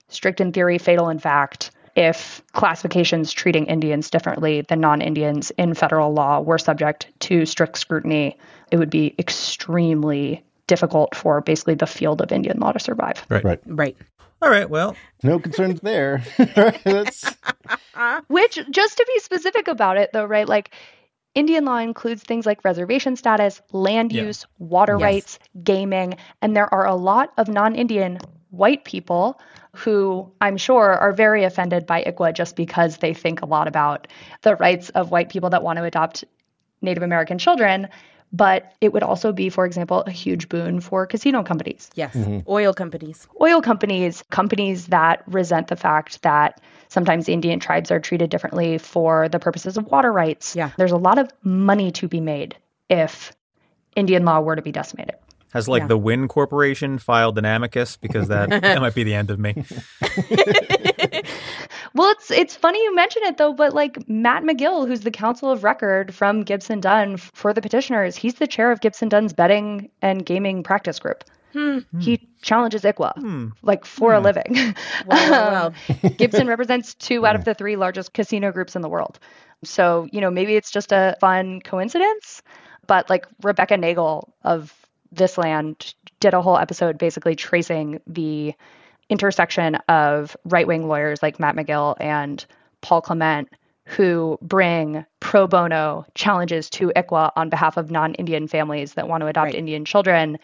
[0.10, 1.72] strict in theory, fatal in fact.
[1.95, 7.78] If classifications treating Indians differently than non Indians in federal law were subject to strict
[7.78, 8.38] scrutiny,
[8.72, 13.26] it would be extremely difficult for basically the field of Indian law to survive.
[13.30, 13.43] Right.
[13.43, 13.60] Right.
[13.65, 13.98] Right.
[14.41, 14.69] All right.
[14.69, 16.24] Well, No concerns there.
[16.38, 17.36] That's
[18.28, 20.48] Which, just to be specific about it, though, right?
[20.48, 20.72] Like,
[21.36, 24.24] Indian law includes things like reservation status, land Yeah.
[24.24, 25.02] use, water Yes.
[25.02, 28.19] rights, gaming, and there are a lot of non Indian
[28.50, 29.40] white people
[29.74, 34.08] who I'm sure are very offended by ICWA just because they think a lot about
[34.42, 36.24] the rights of white people that want to adopt
[36.82, 37.88] Native American children.
[38.32, 42.16] But it would also be, for example, a huge boon for casino companies Yes.
[42.16, 42.48] Mm-hmm.
[42.48, 43.28] Oil companies.
[43.42, 49.30] oil companies, companies that resent the fact that sometimes Indian tribes are treated differently for
[49.30, 50.56] the purposes of water rights.
[50.56, 50.70] Yeah.
[50.78, 52.56] There's a lot of money to be made
[52.88, 53.32] if
[53.96, 55.16] Indian law were to be decimated.
[55.54, 55.88] Has like Yeah.
[55.88, 59.64] the Wynn Corporation filed an amicus because that that might be the end of me.
[61.96, 65.52] Well, it's it's funny you mention it though, but like Matt McGill, who's the counsel
[65.52, 69.90] of record from Gibson Dunn for the petitioners, he's the chair of Gibson Dunn's betting
[70.02, 71.24] and gaming practice group.
[71.54, 71.80] Hmm.
[72.00, 72.26] He hmm.
[72.42, 73.48] challenges ICWA hmm.
[73.64, 74.76] like for a living.
[75.08, 78.90] Wow, wow, Um, Gibson represents two out of the three largest casino groups in the
[78.90, 79.20] world.
[79.64, 82.44] So, you know, maybe it's just a fun coincidence,
[82.86, 84.74] but like Rebecca Nagle of
[85.12, 88.54] This Land did a whole episode basically tracing the
[89.10, 92.45] intersection of right wing lawyers like Matt McGill and
[92.82, 93.50] Paul Clement
[93.86, 99.22] who bring pro bono challenges to ICWA on behalf of non Indian families that want
[99.22, 99.56] to adopt Right.
[99.56, 100.38] Indian children,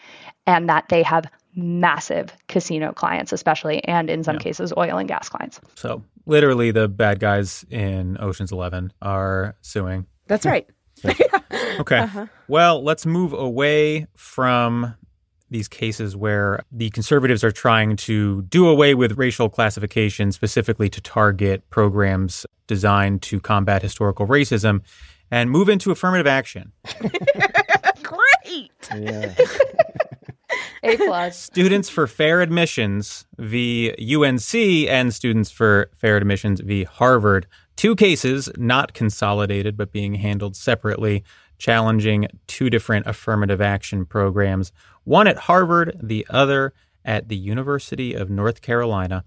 [0.48, 4.40] and that they have massive casino clients, especially, and in some Yeah.
[4.40, 5.60] cases, oil and gas clients.
[5.76, 10.06] So literally, the bad guys in Ocean's Eleven are suing.
[10.26, 10.68] That's right.
[11.80, 11.98] Okay.
[11.98, 12.26] Uh-huh.
[12.48, 14.94] Well, let's move away from
[15.50, 21.00] these cases where the conservatives are trying to do away with racial classification, specifically to
[21.00, 24.80] target programs designed to combat historical racism,
[25.30, 26.72] and move into affirmative action.
[28.02, 28.70] Great.
[28.94, 29.34] yeah.
[30.82, 31.36] A plus.
[31.38, 33.92] Students for Fair Admissions v.
[34.14, 36.84] UNC and Students for Fair Admissions v.
[36.84, 37.46] Harvard.
[37.76, 41.24] Two cases, not consolidated, but being handled separately,
[41.58, 44.72] challenging two different affirmative action programs,
[45.04, 46.72] one at Harvard, the other
[47.04, 49.24] at the University of North Carolina.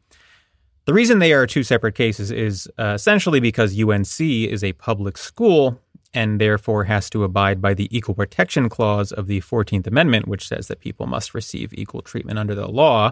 [0.85, 5.17] The reason they are two separate cases is uh, essentially because UNC is a public
[5.17, 5.79] school
[6.13, 10.47] and therefore has to abide by the Equal Protection Clause of the 14th Amendment, which
[10.47, 13.11] says that people must receive equal treatment under the law.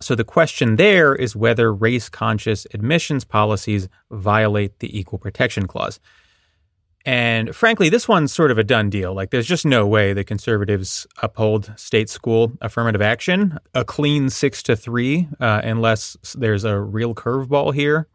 [0.00, 6.00] So the question there is whether race conscious admissions policies violate the Equal Protection Clause.
[7.06, 9.14] And frankly, this one's sort of a done deal.
[9.14, 14.62] Like, there's just no way the conservatives uphold state school affirmative action, a clean six
[14.64, 18.06] to three, uh, unless there's a real curveball here.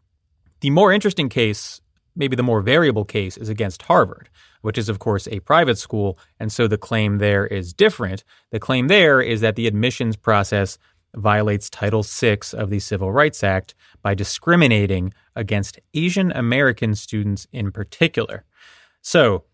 [0.60, 1.80] The more interesting case,
[2.14, 4.28] maybe the more variable case, is against Harvard,
[4.62, 6.16] which is, of course, a private school.
[6.38, 8.22] And so the claim there is different.
[8.50, 10.78] The claim there is that the admissions process
[11.16, 17.72] violates Title VI of the Civil Rights Act by discriminating against Asian American students in
[17.72, 18.44] particular.
[19.06, 19.44] So,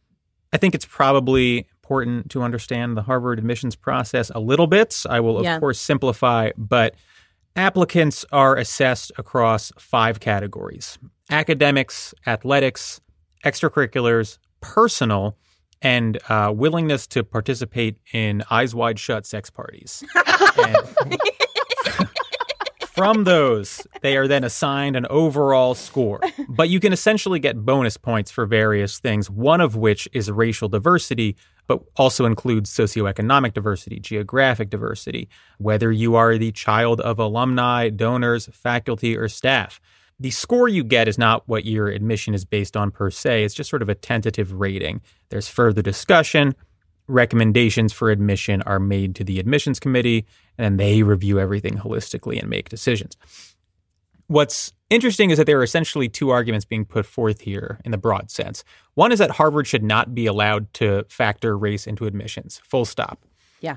[0.50, 5.02] I think it's probably important to understand the Harvard admissions process a little bit.
[5.10, 5.58] I will, of Yeah.
[5.60, 6.94] course, simplify, but
[7.54, 10.98] applicants are assessed across five categories
[11.30, 13.02] academics, athletics,
[13.44, 15.36] extracurriculars, personal,
[15.82, 20.02] and uh, willingness to participate in eyes wide shut sex parties.
[20.58, 21.18] And
[22.94, 26.20] from those, they are then assigned an overall score.
[26.48, 30.68] But you can essentially get bonus points for various things, one of which is racial
[30.68, 37.88] diversity, but also includes socioeconomic diversity, geographic diversity, whether you are the child of alumni,
[37.88, 39.81] donors, faculty, or staff.
[40.20, 43.55] The score you get is not what your admission is based on per se, it's
[43.55, 45.00] just sort of a tentative rating.
[45.31, 46.55] There's further discussion.
[47.08, 52.48] Recommendations for admission are made to the admissions committee, and they review everything holistically and
[52.48, 53.16] make decisions.
[54.28, 57.98] What's interesting is that there are essentially two arguments being put forth here in the
[57.98, 58.64] broad sense.
[58.94, 63.24] One is that Harvard should not be allowed to factor race into admissions, full stop.
[63.60, 63.76] Yeah.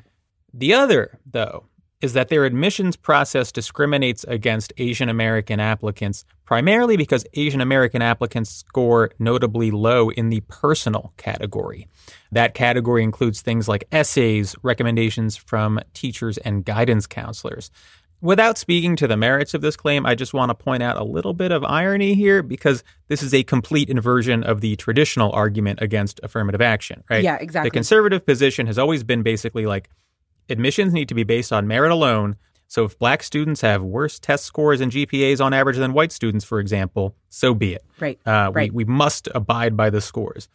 [0.54, 1.66] The other, though,
[2.02, 8.52] is that their admissions process discriminates against Asian American applicants primarily because Asian American applicants
[8.52, 11.88] score notably low in the personal category.
[12.32, 17.72] That category includes things like essays, recommendations from teachers and guidance counselors.
[18.22, 21.04] Without speaking to the merits of this claim, I just want to point out a
[21.04, 25.80] little bit of irony here because this is a complete inversion of the traditional argument
[25.82, 27.24] against affirmative action, right?
[27.24, 27.70] Yeah, exactly.
[27.70, 29.90] The conservative position has always been basically like
[30.50, 32.36] admissions need to be based on merit alone.
[32.68, 36.44] So if black students have worse test scores and GPAs on average than white students,
[36.44, 37.84] for example, so be it.
[38.00, 38.20] Right.
[38.26, 38.74] Uh, Right.
[38.74, 40.50] we, we must abide by the scores.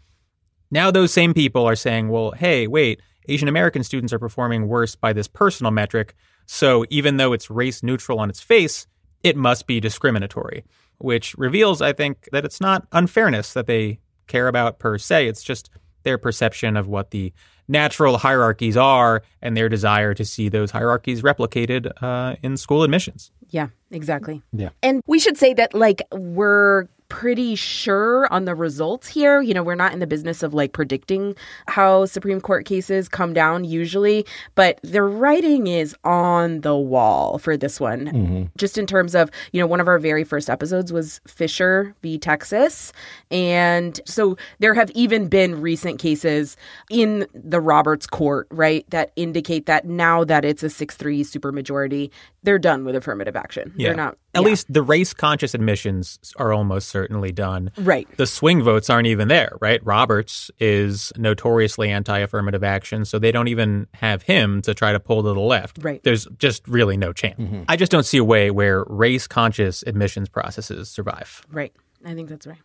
[0.71, 4.95] Now, those same people are saying, well, hey, wait, Asian American students are performing worse
[4.97, 6.15] by this personal metric.
[6.47, 8.87] So even though it's race neutral on its face,
[9.23, 10.65] it must be discriminatory,
[10.99, 15.27] which reveals, I think, that it's not unfairness that they care about per se.
[15.29, 15.71] It's just
[16.03, 17.33] their perception of what the
[17.71, 23.31] natural hierarchies are and their desire to see those hierarchies replicated uh, in school admissions.
[23.49, 24.43] Yeah, exactly.
[24.53, 24.71] Yeah.
[24.83, 29.43] And we should say that, like, we're pretty sure on the results here.
[29.43, 33.35] You know, we're not in the business of like predicting how Supreme Court cases come
[33.35, 38.07] down usually, but the writing is on the wall for this one.
[38.07, 38.43] Mm-hmm.
[38.57, 42.17] Just in terms of, you know, one of our very first episodes was Fisher v.
[42.17, 42.93] Texas.
[43.31, 46.57] And so there have even been recent cases
[46.91, 52.11] in the Roberts court, right, that indicate that now that it's a 6 3 supermajority,
[52.45, 53.73] they're done with affirmative action.
[53.77, 53.89] Yeah.
[53.89, 54.17] They're not.
[54.33, 54.49] At yeah.
[54.49, 57.71] least the race conscious admissions are almost certainly done.
[57.79, 58.07] Right.
[58.19, 59.81] The swing votes aren't even there, right?
[59.85, 65.01] Roberts is notoriously anti affirmative action, so they don't even have him to try to
[65.01, 65.79] pull to the left.
[65.81, 66.03] Right.
[66.03, 67.41] There's just really no chance.
[67.41, 67.63] Mm-hmm.
[67.69, 71.43] I just don't see a way where race conscious admissions processes survive.
[71.51, 71.73] Right.
[72.05, 72.59] I think that's right.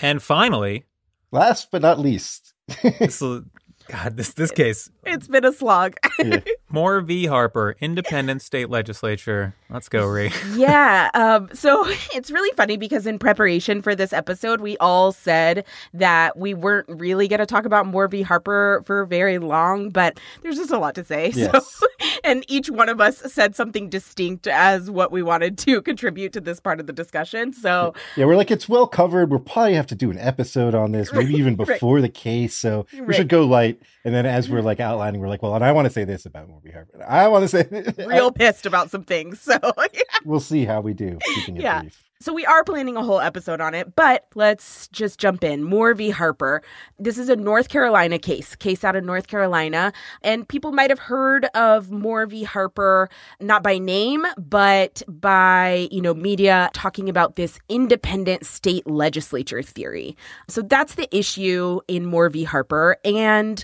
[0.00, 0.84] And finally,
[1.30, 3.22] Last but not least, this,
[3.88, 5.94] God, this this case, It's been a slog.
[6.68, 7.26] Moore v.
[7.26, 9.54] Harper, independent state legislature.
[9.70, 10.32] Let's go, Ree.
[10.54, 11.10] yeah.
[11.14, 16.36] Um, so it's really funny because in preparation for this episode, we all said that
[16.36, 18.22] we weren't really going to talk about Moore v.
[18.22, 21.30] Harper for very long, but there's just a lot to say.
[21.34, 21.50] Yes.
[21.72, 21.86] So,
[22.24, 26.40] and each one of us said something distinct as what we wanted to contribute to
[26.40, 27.52] this part of the discussion.
[27.52, 29.30] So, yeah, we're like, it's well covered.
[29.30, 31.68] We'll probably have to do an episode on this, maybe even Right.
[31.68, 32.54] before the case.
[32.54, 33.16] So we Right.
[33.16, 33.75] should go light.
[34.04, 36.26] And then as we're like outlining, we're like, well, and I want to say this
[36.26, 36.70] about Moore v.
[36.70, 37.04] Harper.
[37.06, 39.40] I want to say, real pissed about some things.
[39.40, 39.58] So,
[39.92, 40.00] yeah.
[40.24, 41.18] we'll see how we do.
[41.34, 41.80] Keeping it Yeah.
[41.82, 42.02] brief.
[42.18, 45.62] So we are planning a whole episode on it, but let's just jump in.
[45.62, 46.08] Moore v.
[46.08, 46.62] Harper.
[46.98, 50.98] This is a North Carolina case, case out of North Carolina, and people might have
[50.98, 52.42] heard of Moore v.
[52.42, 59.62] Harper not by name, but by, you know, media talking about this independent state legislature
[59.62, 60.16] theory.
[60.48, 62.44] So that's the issue in Moore v.
[62.44, 63.62] Harper and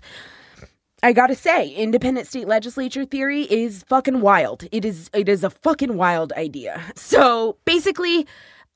[1.04, 4.64] I gotta say, independent state legislature theory is fucking wild.
[4.70, 6.80] It is it is a fucking wild idea.
[6.94, 8.26] So basically,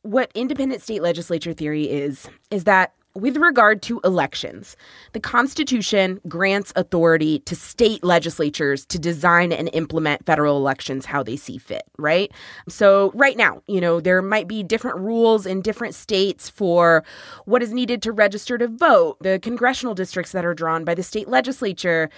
[0.02, 4.76] what independent state legislature theory is is that with regard to elections,
[5.12, 11.37] the Constitution grants authority to state legislatures to design and implement federal elections how they
[11.37, 12.31] see fit, right?
[12.68, 17.05] So, right now, you know, there might be different rules in different states for
[17.47, 21.03] what is needed to register to vote, the congressional districts that are drawn by the
[21.03, 22.11] state legislature,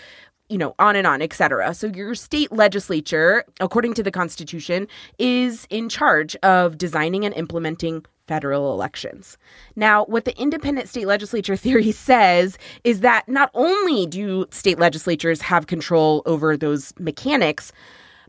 [0.48, 1.74] you know, on and on, et cetera.
[1.74, 8.04] So your state legislature, according to the Constitution, is in charge of designing and implementing
[8.28, 9.36] federal elections.
[9.74, 15.40] Now, what the independent state legislature theory says is that not only do state legislatures
[15.40, 17.72] have control over those mechanics,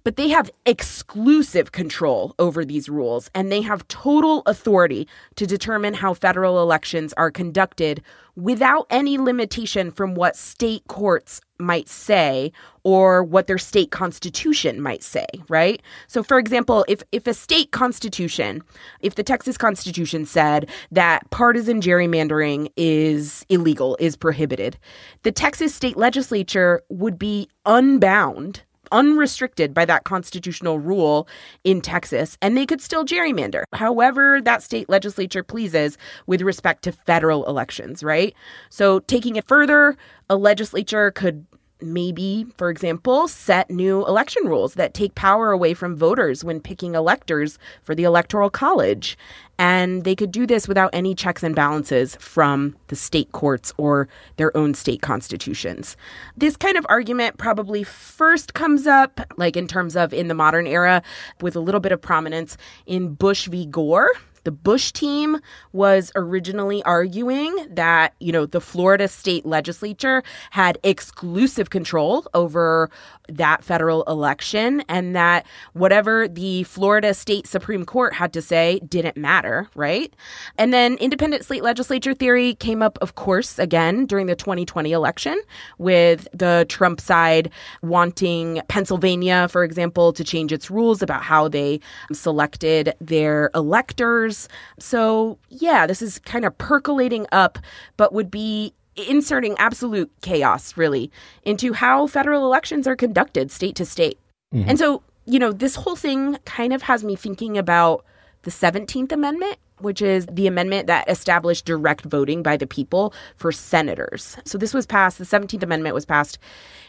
[0.03, 5.93] but they have exclusive control over these rules and they have total authority to determine
[5.93, 8.01] how federal elections are conducted
[8.35, 12.51] without any limitation from what state courts might say
[12.83, 15.81] or what their state constitution might say, right?
[16.07, 18.61] So for example, if if a state constitution,
[19.01, 24.77] if the Texas constitution said that partisan gerrymandering is illegal, is prohibited,
[25.23, 31.27] the Texas state legislature would be unbound unrestricted by that constitutional rule
[31.63, 36.91] in Texas, and they could still gerrymander however that state legislature pleases with respect to
[36.91, 38.33] federal elections, right?
[38.69, 39.97] So, taking it further,
[40.29, 41.45] a legislature could
[41.81, 46.95] maybe, for example, set new election rules that take power away from voters when picking
[46.95, 49.17] electors for the Electoral College.
[49.57, 54.07] And they could do this without any checks and balances from the state courts or
[54.37, 55.97] their own state constitutions.
[56.37, 60.65] This kind of argument probably first comes up, like in terms of in the modern
[60.65, 61.03] era,
[61.41, 62.55] with a little bit of prominence
[62.85, 63.65] in Bush v.
[63.65, 64.09] Gore
[64.49, 65.37] the Bush team
[65.73, 72.89] was originally arguing that, you know, the Florida state legislature had exclusive control over
[73.27, 79.17] that federal election and that whatever the Florida state Supreme Court had to say didn't
[79.17, 80.11] matter, right?
[80.57, 85.39] And then independent state legislature theory came up, of course, again during the 2020 election
[85.77, 87.51] with the Trump side
[87.83, 91.79] wanting Pennsylvania, for example, to change its rules about how they
[92.11, 94.38] selected their electors.
[94.79, 97.59] So, yeah, this is kind of percolating up,
[97.97, 98.73] but would be
[99.07, 101.11] inserting absolute chaos, really,
[101.43, 104.19] into how federal elections are conducted state to state.
[104.53, 104.69] Mm-hmm.
[104.69, 108.05] And so, you know, this whole thing kind of has me thinking about
[108.43, 113.51] the 17th Amendment, which is the amendment that established direct voting by the people for
[113.51, 114.37] senators.
[114.45, 116.37] So this was passed, the 17th Amendment was passed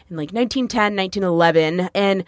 [0.08, 1.90] in like 1910, 1911.
[1.94, 2.24] And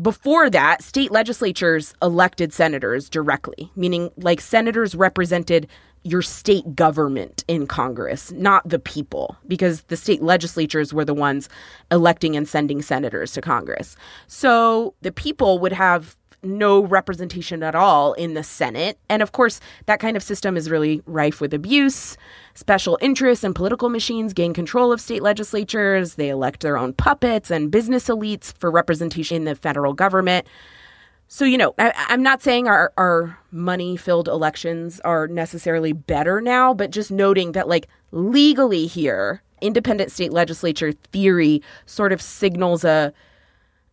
[0.00, 5.68] before that, state legislatures elected senators directly, meaning like senators represented
[6.02, 11.48] your state government in Congress, not the people, because the state legislatures were the ones
[11.90, 13.96] electing and sending senators to Congress.
[14.26, 18.98] So the people would have no representation at all in the Senate.
[19.08, 22.16] And of course, that kind of system is really rife with abuse.
[22.54, 26.14] Special interests and political machines gain control of state legislatures.
[26.14, 30.46] They elect their own puppets and business elites for representation in the federal government.
[31.28, 36.40] So, you know, I, am not saying our, our money filled elections are necessarily better
[36.40, 42.84] now, but just noting that, like, legally here, independent state legislature theory sort of signals
[42.84, 43.12] a,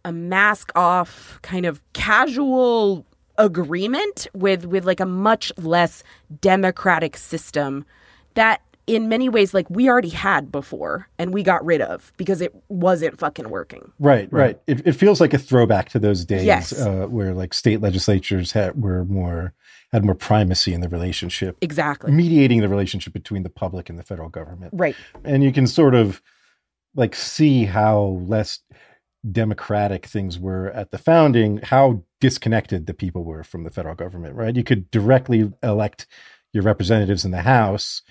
[0.06, 3.06] a mask off kind of casual
[3.38, 6.04] agreement with with like a much less
[6.42, 7.86] democratic system
[8.36, 12.42] that in many ways like we already had before and we got rid of because
[12.42, 13.92] it wasn't fucking working.
[14.00, 14.60] Right, right.
[14.68, 16.74] It, it feels like a throwback to those days yes.
[16.80, 19.54] uh, where like state legislatures had were more
[19.92, 21.58] had more primacy in the relationship.
[21.62, 22.12] Exactly.
[22.12, 24.74] Mediating the relationship between the public and the federal government.
[24.76, 24.96] Right.
[25.24, 26.22] And you can sort of
[26.96, 28.60] like see how less
[29.30, 34.36] democratic things were at the founding, how disconnected the people were from the federal government,
[34.36, 34.56] right?
[34.56, 36.08] You could directly elect
[36.54, 38.02] your representatives in the House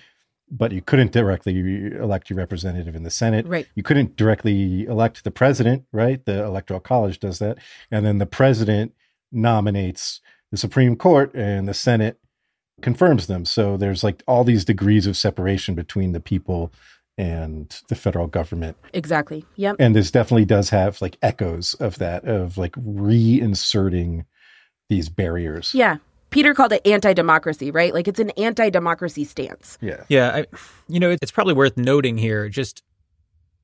[0.51, 3.47] but you couldn't directly elect your representative in the Senate.
[3.47, 3.67] Right.
[3.73, 6.23] You couldn't directly elect the president, right?
[6.25, 7.57] The Electoral College does that.
[7.89, 8.93] And then the president
[9.31, 10.19] nominates
[10.51, 12.19] the Supreme Court and the Senate
[12.81, 13.45] confirms them.
[13.45, 16.73] So there's like all these degrees of separation between the people
[17.21, 18.75] and the federal government.
[18.93, 19.45] Exactly.
[19.55, 19.75] Yep.
[19.77, 24.25] And this definitely does have like echoes of that, of like reinserting
[24.89, 25.75] these barriers.
[25.75, 25.97] Yeah.
[26.31, 27.93] Peter called it anti-democracy, right?
[27.93, 29.77] Like it's an anti-democracy stance.
[29.81, 30.03] Yeah.
[30.09, 30.45] Yeah, I,
[30.87, 32.81] you know, it's probably worth noting here just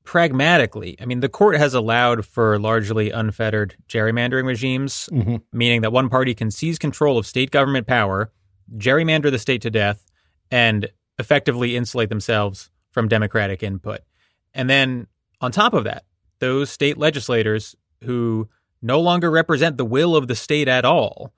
[0.04, 0.96] pragmatically.
[1.00, 5.36] I mean, the court has allowed for largely unfettered gerrymandering regimes, mm-hmm.
[5.52, 8.30] meaning that one party can seize control of state government power,
[8.76, 10.04] gerrymander the state to death,
[10.48, 14.00] and effectively insulate themselves from democratic input.
[14.52, 15.06] And then
[15.40, 16.02] on top of that,
[16.40, 18.48] those state legislators who
[18.82, 21.32] no longer represent the will of the state at all,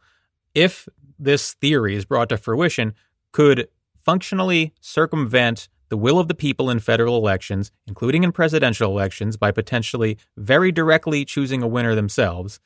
[0.54, 0.88] if
[1.18, 2.94] this theory is brought to fruition,
[3.32, 3.68] could
[4.02, 9.50] functionally circumvent the will of the people in federal elections, including in presidential elections, by
[9.50, 12.58] potentially very directly choosing a winner themselves.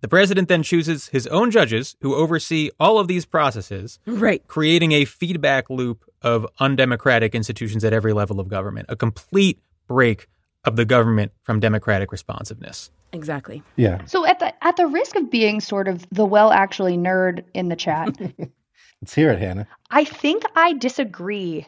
[0.00, 4.46] The president then chooses his own judges who oversee all of these processes, right.
[4.46, 10.28] creating a feedback loop of undemocratic institutions at every level of government, a complete break
[10.64, 12.90] of the government from democratic responsiveness.
[13.12, 13.62] Exactly.
[13.76, 14.04] Yeah.
[14.06, 17.68] So at the at the risk of being sort of the well actually nerd in
[17.68, 18.08] the chat.
[19.00, 19.68] Let's hear it, Hannah.
[19.90, 21.66] I think I disagree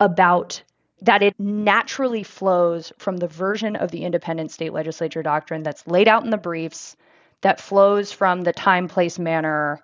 [0.00, 0.62] about
[1.02, 6.08] that it naturally flows from the version of the independent state legislature doctrine that's laid
[6.08, 6.96] out in the briefs
[7.44, 9.78] that flows from the time, place, manner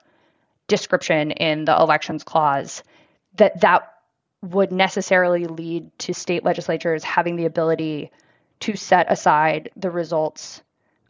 [0.67, 2.83] description in the elections clause,
[3.37, 3.93] that that
[4.43, 8.11] would necessarily lead to state legislatures having the ability
[8.61, 10.63] to set aside the results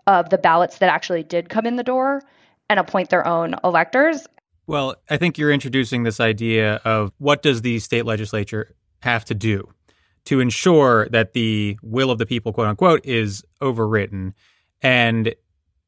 [0.08, 2.20] of the ballots that actually did come in the door
[2.68, 4.26] and appoint their own electors.
[4.66, 9.34] Well, I think you're introducing this idea of what does the state legislature have to
[9.34, 9.68] do
[10.24, 14.32] to ensure that the will of the people, quote unquote, is overwritten.
[14.82, 15.32] And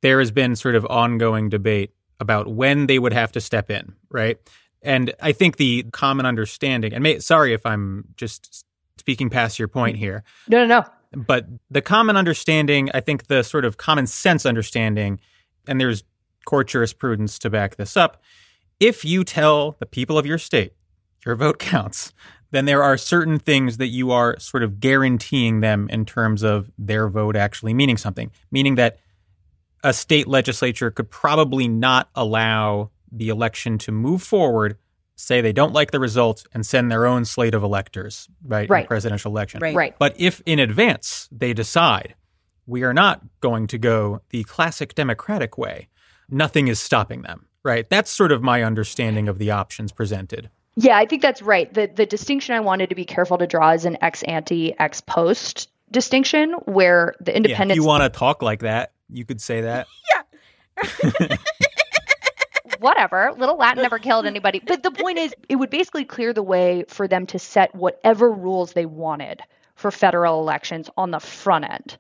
[0.03, 3.95] there has been sort of ongoing debate about when they would have to step in,
[4.11, 4.39] right?
[4.83, 8.65] And I think the common understanding, and may, sorry if I'm just
[8.99, 10.23] speaking past your point here.
[10.49, 10.85] No, no, no.
[11.15, 15.21] But the common understanding, I think the sort of common sense understanding,
[15.67, 16.05] and there's
[16.45, 18.23] court jurisprudence to back this up.
[18.81, 20.75] If you tell the people of your state
[21.25, 22.13] your vote counts,
[22.51, 26.71] then there are certain things that you are sort of guaranteeing them in terms of
[26.77, 28.99] their vote actually meaning something, meaning that
[29.83, 34.77] a state legislature could probably not allow the election to move forward,
[35.17, 38.81] say they don't like the results, and send their own slate of electors, right, right.
[38.81, 39.61] in the presidential election.
[39.61, 39.75] Right.
[39.75, 39.95] Right.
[39.99, 42.15] But if in advance they decide
[42.67, 45.89] we are not going to go the classic Democratic way,
[46.29, 47.89] nothing is stopping them, right?
[47.89, 50.49] That's sort of my understanding of the options presented.
[50.77, 51.73] Yeah, I think that's right.
[51.73, 55.03] The the distinction I wanted to be careful to draw is an ex ante, ex
[55.03, 59.87] post distinction where the Yeah, you want to talk like that, you could say that.
[60.81, 61.37] Yeah.
[62.83, 63.33] whatever.
[63.37, 64.61] Little Latin never killed anybody.
[64.65, 68.31] But the point is, it would basically clear the way for them to set whatever
[68.31, 69.41] rules they wanted
[69.77, 71.97] for federal elections on the front end.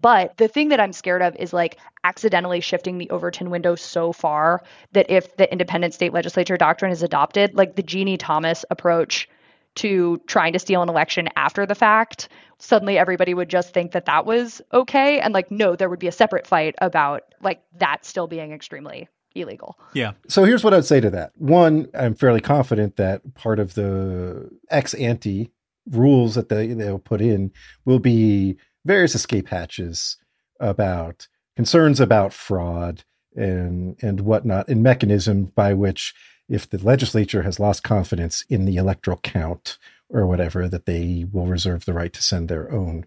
[0.00, 4.12] But the thing that I'm scared of is like accidentally shifting the Overton window so
[4.12, 9.28] far that if the independent state legislature doctrine is adopted, like the Ginni Thomas approach
[9.76, 12.28] to trying to steal an election after the fact,
[12.62, 15.20] suddenly everybody would just think that that was okay.
[15.20, 19.08] And like, no, there would be a separate fight about like that still being extremely
[19.34, 19.78] illegal.
[19.94, 20.12] Yeah.
[20.28, 21.32] So here's what I'd say to that.
[21.36, 25.50] One, I'm fairly confident that part of the ex ante
[25.90, 27.50] rules that they, they'll put in
[27.84, 30.16] will be various escape hatches
[30.60, 33.02] about concerns about fraud
[33.34, 36.14] and and whatnot, and mechanism by which
[36.48, 39.78] if the legislature has lost confidence in the electoral count
[40.12, 43.06] or whatever, that they will reserve the right to send their own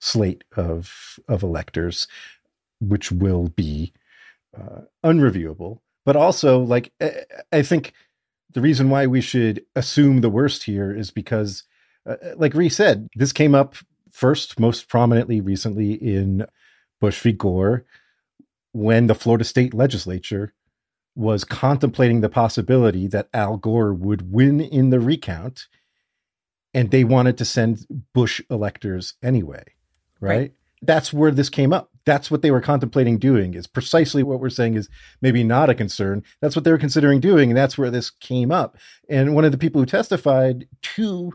[0.00, 2.08] slate of of electors,
[2.80, 3.92] which will be
[4.58, 5.80] uh, unreviewable.
[6.04, 6.92] But also, like
[7.52, 7.92] I, think
[8.52, 11.64] the reason why we should assume the worst here is because,
[12.08, 13.76] uh, like Ree said, this came up
[14.10, 16.46] first, most prominently recently in
[17.00, 17.32] Bush v.
[17.32, 17.84] Gore,
[18.72, 20.54] when the Florida state legislature
[21.14, 25.66] was contemplating the possibility that Al Gore would win in the recount,
[26.74, 29.64] and they wanted to send Bush electors anyway,
[30.20, 30.36] right?
[30.38, 30.52] Right.
[30.82, 31.90] That's where this came up.
[32.06, 33.52] That's what they were contemplating doing.
[33.52, 34.88] Is precisely what we're saying is
[35.20, 36.22] maybe not a concern.
[36.40, 38.78] That's what they were considering doing, and that's where this came up.
[39.08, 41.34] And one of the people who testified to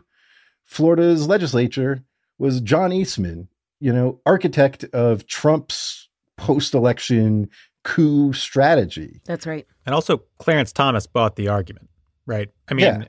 [0.64, 2.02] Florida's legislature
[2.38, 7.48] was John Eastman, you know, architect of Trump's post-election
[7.84, 9.20] coup strategy.
[9.26, 9.64] That's right.
[9.86, 11.88] And also, Clarence Thomas bought the argument,
[12.26, 12.48] right?
[12.68, 13.04] I mean, Yeah.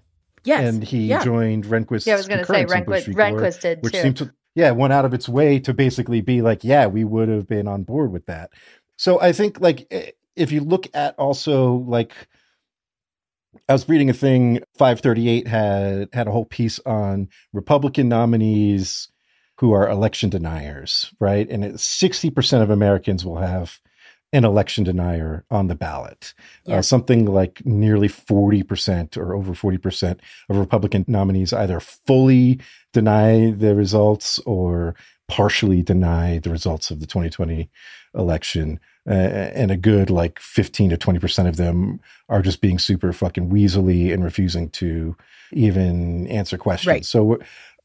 [0.48, 0.74] Yes.
[0.74, 1.24] and he yeah.
[1.24, 3.94] joined Rehnquist's Yeah, I was going to say concurrence in Bush Rehnquist, Rehnquist did which
[3.94, 4.02] too.
[4.02, 7.30] seemed to yeah went out of its way to basically be like yeah we would
[7.30, 8.52] have been on board with that
[8.98, 12.14] so i think like eh, if you look at also like
[13.70, 19.10] i was reading a thing 538 had had a whole piece on republican nominees
[19.60, 23.80] who are election deniers right and it's 60% of americans will have
[24.34, 26.34] an election denier on the ballot
[26.68, 30.20] uh, something like nearly 40% or over 40%
[30.50, 32.60] of republican nominees either fully
[32.94, 34.96] deny the results or
[35.28, 37.70] partially deny the results of the 2020
[38.16, 38.80] election.
[39.08, 43.50] Uh, and a good like 15 to 20% of them are just being super fucking
[43.50, 45.16] weaselly and refusing to
[45.54, 46.88] even answer questions.
[46.88, 47.06] Right.
[47.06, 47.40] So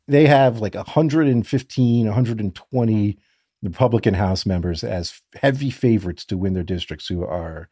[0.08, 3.18] they have like 115, 120
[3.62, 7.68] Republican House members as heavy favorites to win their districts who are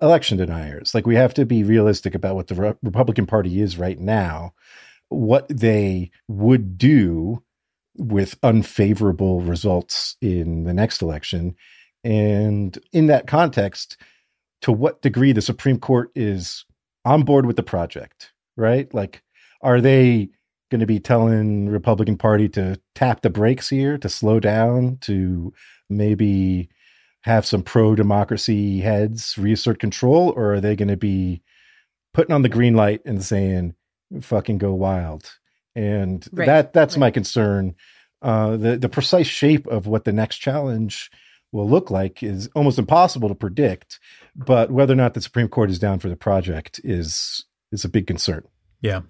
[0.00, 0.94] election deniers.
[0.94, 4.52] Like we have to be realistic about what the Re- Republican Party is right now
[5.12, 7.42] what they would do
[7.96, 11.54] with unfavorable results in the next election.
[12.02, 13.96] And in that context,
[14.62, 16.64] to what degree the Supreme Court is
[17.04, 18.92] on board with the project, right?
[18.94, 19.22] Like,
[19.60, 20.30] are they
[20.72, 25.52] going to be telling Republican Party to tap the brakes here, to slow down, to
[25.88, 26.68] maybe
[27.20, 31.42] have some pro democracy heads reassert control, or are they going to be
[32.14, 33.74] putting on the green light and saying,
[34.20, 35.30] fucking go wild.
[35.74, 37.00] And Right, that that's right.
[37.00, 37.74] my concern.
[38.20, 41.10] Uh, the the precise shape of what the next challenge
[41.50, 43.98] will look like is almost impossible to predict.
[44.34, 47.88] But whether or not the Supreme Court is down for the project is is a
[47.88, 48.44] big concern.
[48.80, 49.02] Yeah.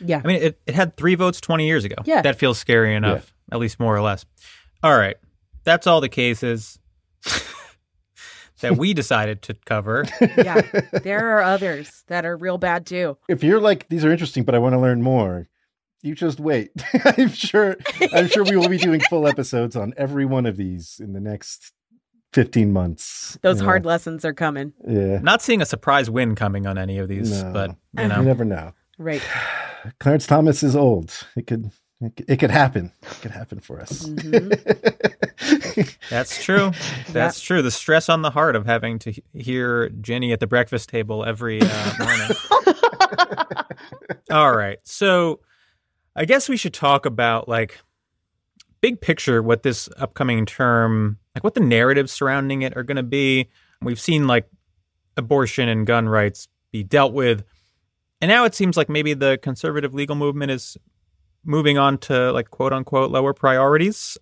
[0.00, 0.20] Yeah.
[0.22, 1.96] I mean, it, it had three votes 20 years ago.
[2.04, 2.22] Yeah.
[2.22, 4.24] That feels scary enough, at least more or less.
[4.82, 5.16] All right.
[5.64, 6.78] That's all the cases
[8.60, 10.04] that we decided to cover.
[10.20, 10.60] yeah.
[11.02, 13.16] There are others that are real bad too.
[13.28, 15.48] If you're like these are interesting, but I want to learn more,
[16.02, 16.70] you just wait.
[17.04, 17.76] I'm sure.
[18.12, 21.20] I'm sure we will be doing full episodes on every one of these in the
[21.20, 21.72] next
[22.34, 23.38] 15 months.
[23.42, 23.88] Those hard know.
[23.88, 24.72] lessons are coming.
[24.86, 25.18] Yeah.
[25.22, 27.52] Not seeing a surprise win coming on any of these, No.
[27.52, 28.72] but you You never know.
[28.98, 29.22] Right.
[30.00, 31.14] Clarence Thomas is old.
[31.36, 31.70] It could.
[32.00, 32.92] It could, it could happen.
[33.02, 34.06] It could happen for us.
[34.06, 35.96] Mhm.
[36.10, 36.72] that's true.
[37.12, 37.62] That's true.
[37.62, 41.60] The stress on the heart of having to hear Ginni at the breakfast table every
[41.62, 42.36] uh, morning.
[44.30, 44.78] All right.
[44.84, 45.40] So
[46.14, 47.78] I guess we should talk about like
[48.80, 53.02] big picture what this upcoming term, like what the narratives surrounding it are going to
[53.02, 53.48] be.
[53.82, 54.48] We've seen like
[55.16, 57.44] abortion and gun rights be dealt with.
[58.20, 60.76] And now it seems like maybe the conservative legal movement is
[61.44, 64.18] moving on to like quote unquote lower priorities,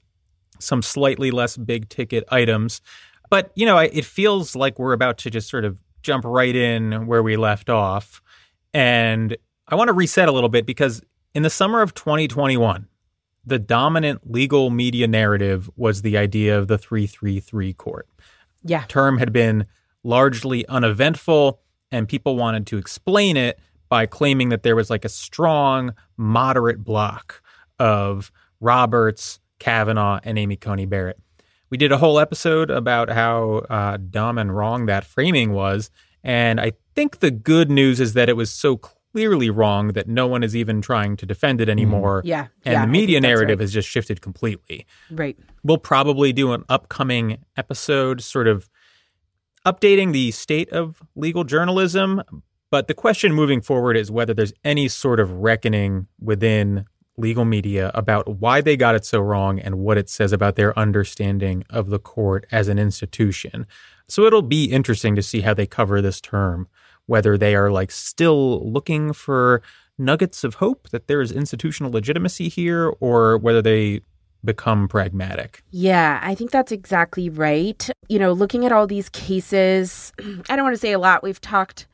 [0.58, 2.80] some slightly less big ticket items.
[3.30, 6.54] But, you know, I, it feels like we're about to just sort of jump right
[6.54, 8.22] in where we left off.
[8.72, 9.36] And
[9.68, 11.02] I want to reset a little bit because
[11.34, 12.86] in the summer of 2021,
[13.44, 18.08] the dominant legal media narrative was the idea of the 333 court.
[18.62, 18.84] Yeah.
[18.88, 19.66] Term had been
[20.02, 23.58] largely uneventful, and people wanted to explain it
[23.88, 27.42] by claiming that there was like a strong, moderate block
[27.78, 31.18] of Roberts, Kavanaugh, and Amy Coney Barrett.
[31.70, 35.90] We did a whole episode about how uh, dumb and wrong that framing was.
[36.22, 40.26] And I think the good news is that it was so clearly wrong that no
[40.26, 42.20] one is even trying to defend it anymore.
[42.24, 42.48] Yeah.
[42.64, 43.62] And yeah, the media narrative right.
[43.62, 44.86] has just shifted completely.
[45.10, 45.38] Right.
[45.64, 48.68] We'll probably do an upcoming episode sort of
[49.64, 52.22] updating the state of legal journalism.
[52.70, 56.86] But the question moving forward is whether there's any sort of reckoning within
[57.16, 60.78] legal media about why they got it so wrong and what it says about their
[60.78, 63.66] understanding of the court as an institution.
[64.08, 66.68] So it'll be interesting to see how they cover this term,
[67.06, 69.62] whether they are like still looking for
[69.98, 74.02] nuggets of hope that there is institutional legitimacy here or whether they
[74.44, 75.62] become pragmatic.
[75.70, 77.88] Yeah, I think that's exactly right.
[78.08, 80.12] You know, looking at all these cases,
[80.48, 81.22] I don't want to say a lot.
[81.22, 81.86] We've talked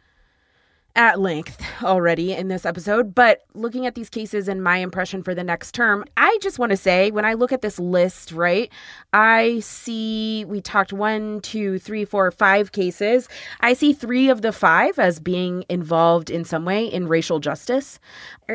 [0.94, 5.34] at length already in this episode, but looking at these cases and my impression for
[5.34, 8.70] the next term, I just want to say when I look at this list, right,
[9.12, 13.28] I see we talked one, two, three, four, five cases.
[13.60, 17.98] I see three of the five as being involved in some way in racial justice.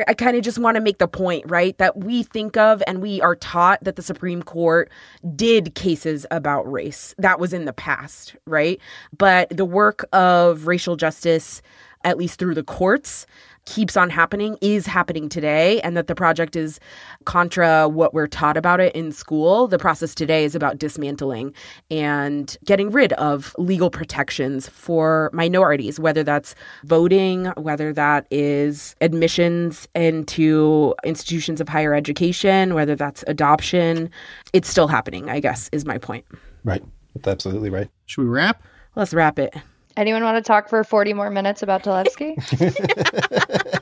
[0.06, 3.02] I kind of just want to make the point, right, that we think of and
[3.02, 4.90] we are taught that the Supreme Court
[5.34, 7.14] did cases about race.
[7.18, 8.80] That was in the past, right?
[9.16, 11.62] But the work of racial justice
[12.04, 13.26] at least through the courts,
[13.64, 16.80] keeps on happening, is happening today, and that the project is
[17.26, 19.68] contra what we're taught about it in school.
[19.68, 21.52] The process today is about dismantling
[21.90, 29.86] and getting rid of legal protections for minorities, whether that's voting, whether that is admissions
[29.94, 34.08] into institutions of higher education, whether that's adoption.
[34.54, 36.24] It's still happening, I guess, is my point.
[36.64, 36.82] Right.
[37.14, 37.90] That's absolutely right.
[38.06, 38.62] Should we wrap?
[38.96, 39.54] Let's wrap it.
[39.98, 42.36] Anyone want to talk for 40 more minutes about Talevski?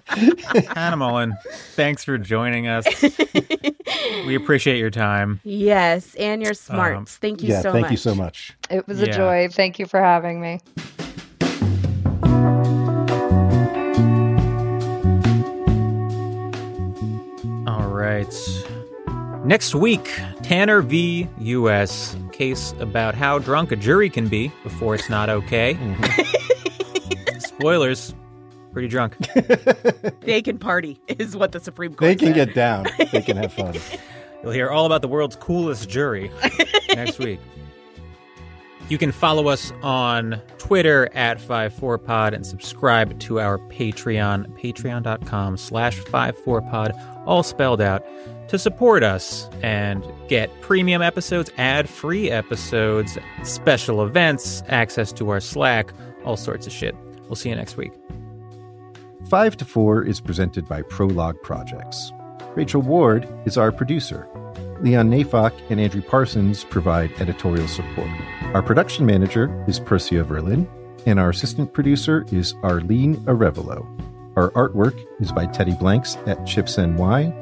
[0.74, 1.36] Hannah Mullen,
[1.74, 2.86] thanks for joining us.
[4.26, 5.40] we appreciate your time.
[5.44, 6.96] Yes, and your smarts.
[6.96, 7.60] Um, thank you yeah.
[7.60, 7.90] so thank much.
[7.90, 8.56] you so much.
[8.70, 9.48] it was a joy.
[9.52, 10.60] Thank you for having me.
[17.66, 18.34] All right.
[19.44, 20.10] Next week,
[20.42, 21.28] Tanner v.
[21.40, 22.16] U.S.
[22.36, 25.74] case about how drunk a jury can be before it's not okay.
[25.74, 27.38] Mm-hmm.
[27.38, 28.14] Spoilers.
[28.72, 29.16] Pretty drunk.
[30.20, 32.46] They can party, is what the Supreme Court They can said.
[32.48, 32.86] get down.
[33.12, 33.74] They can have fun.
[34.42, 36.30] You'll hear all about the world's coolest jury
[36.94, 37.38] next week.
[38.88, 46.00] You can follow us on Twitter at 54pod and subscribe to our Patreon, patreon.com slash
[46.02, 48.04] 54pod, all spelled out,
[48.48, 55.92] to support us and get premium episodes, ad-free episodes, special events, access to our Slack,
[56.24, 56.94] all sorts of shit.
[57.24, 57.92] We'll see you next week.
[59.28, 62.12] Five to Four is presented by Prologue Projects.
[62.54, 64.28] Rachel Ward is our producer.
[64.82, 68.10] Leon Neyfakh and Andrew Parsons provide editorial support.
[68.54, 70.68] Our production manager is Persia Verlin,
[71.06, 73.86] and our assistant producer is Arlene Arevalo.
[74.36, 77.32] Our artwork is by Teddy Blanks at Chips NY,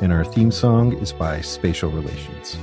[0.00, 2.56] and our theme song is by Spatial Relations.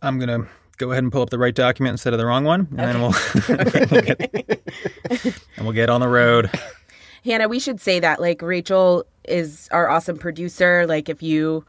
[0.00, 2.44] I'm going to go ahead and pull up the right document instead of the wrong
[2.44, 4.14] one, and okay.
[4.18, 6.50] then we'll, and we'll get on the road.
[7.24, 10.86] Hannah, we should say that like Rachel is our awesome producer.
[10.86, 11.64] Like if you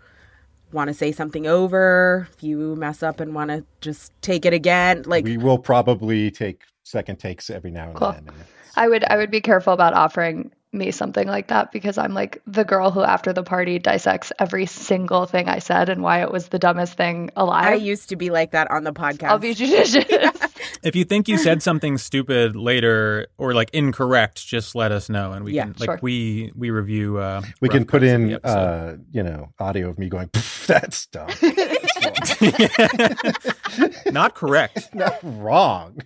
[0.71, 4.53] want to say something over, if you mess up and want to just take it
[4.53, 8.11] again, like we will probably take second takes every now and Cool.
[8.11, 8.29] then.
[8.75, 12.41] I would I would be careful about offering me something like that because I'm like
[12.47, 16.31] the girl who after the party dissects every single thing I said and why it
[16.31, 17.65] was the dumbest thing alive.
[17.65, 19.29] I used to be like that on the podcast.
[19.29, 20.05] I'll be judicious.
[20.83, 25.31] If you think you said something stupid later or like incorrect, just let us know,
[25.31, 25.99] and we Yeah, can like sure.
[26.01, 27.19] we we review.
[27.19, 30.29] Uh, we can put cuts of the in, uh, you know, audio of me going,
[30.67, 31.29] "That's dumb."
[34.11, 34.93] Not correct.
[34.93, 35.99] Not wrong.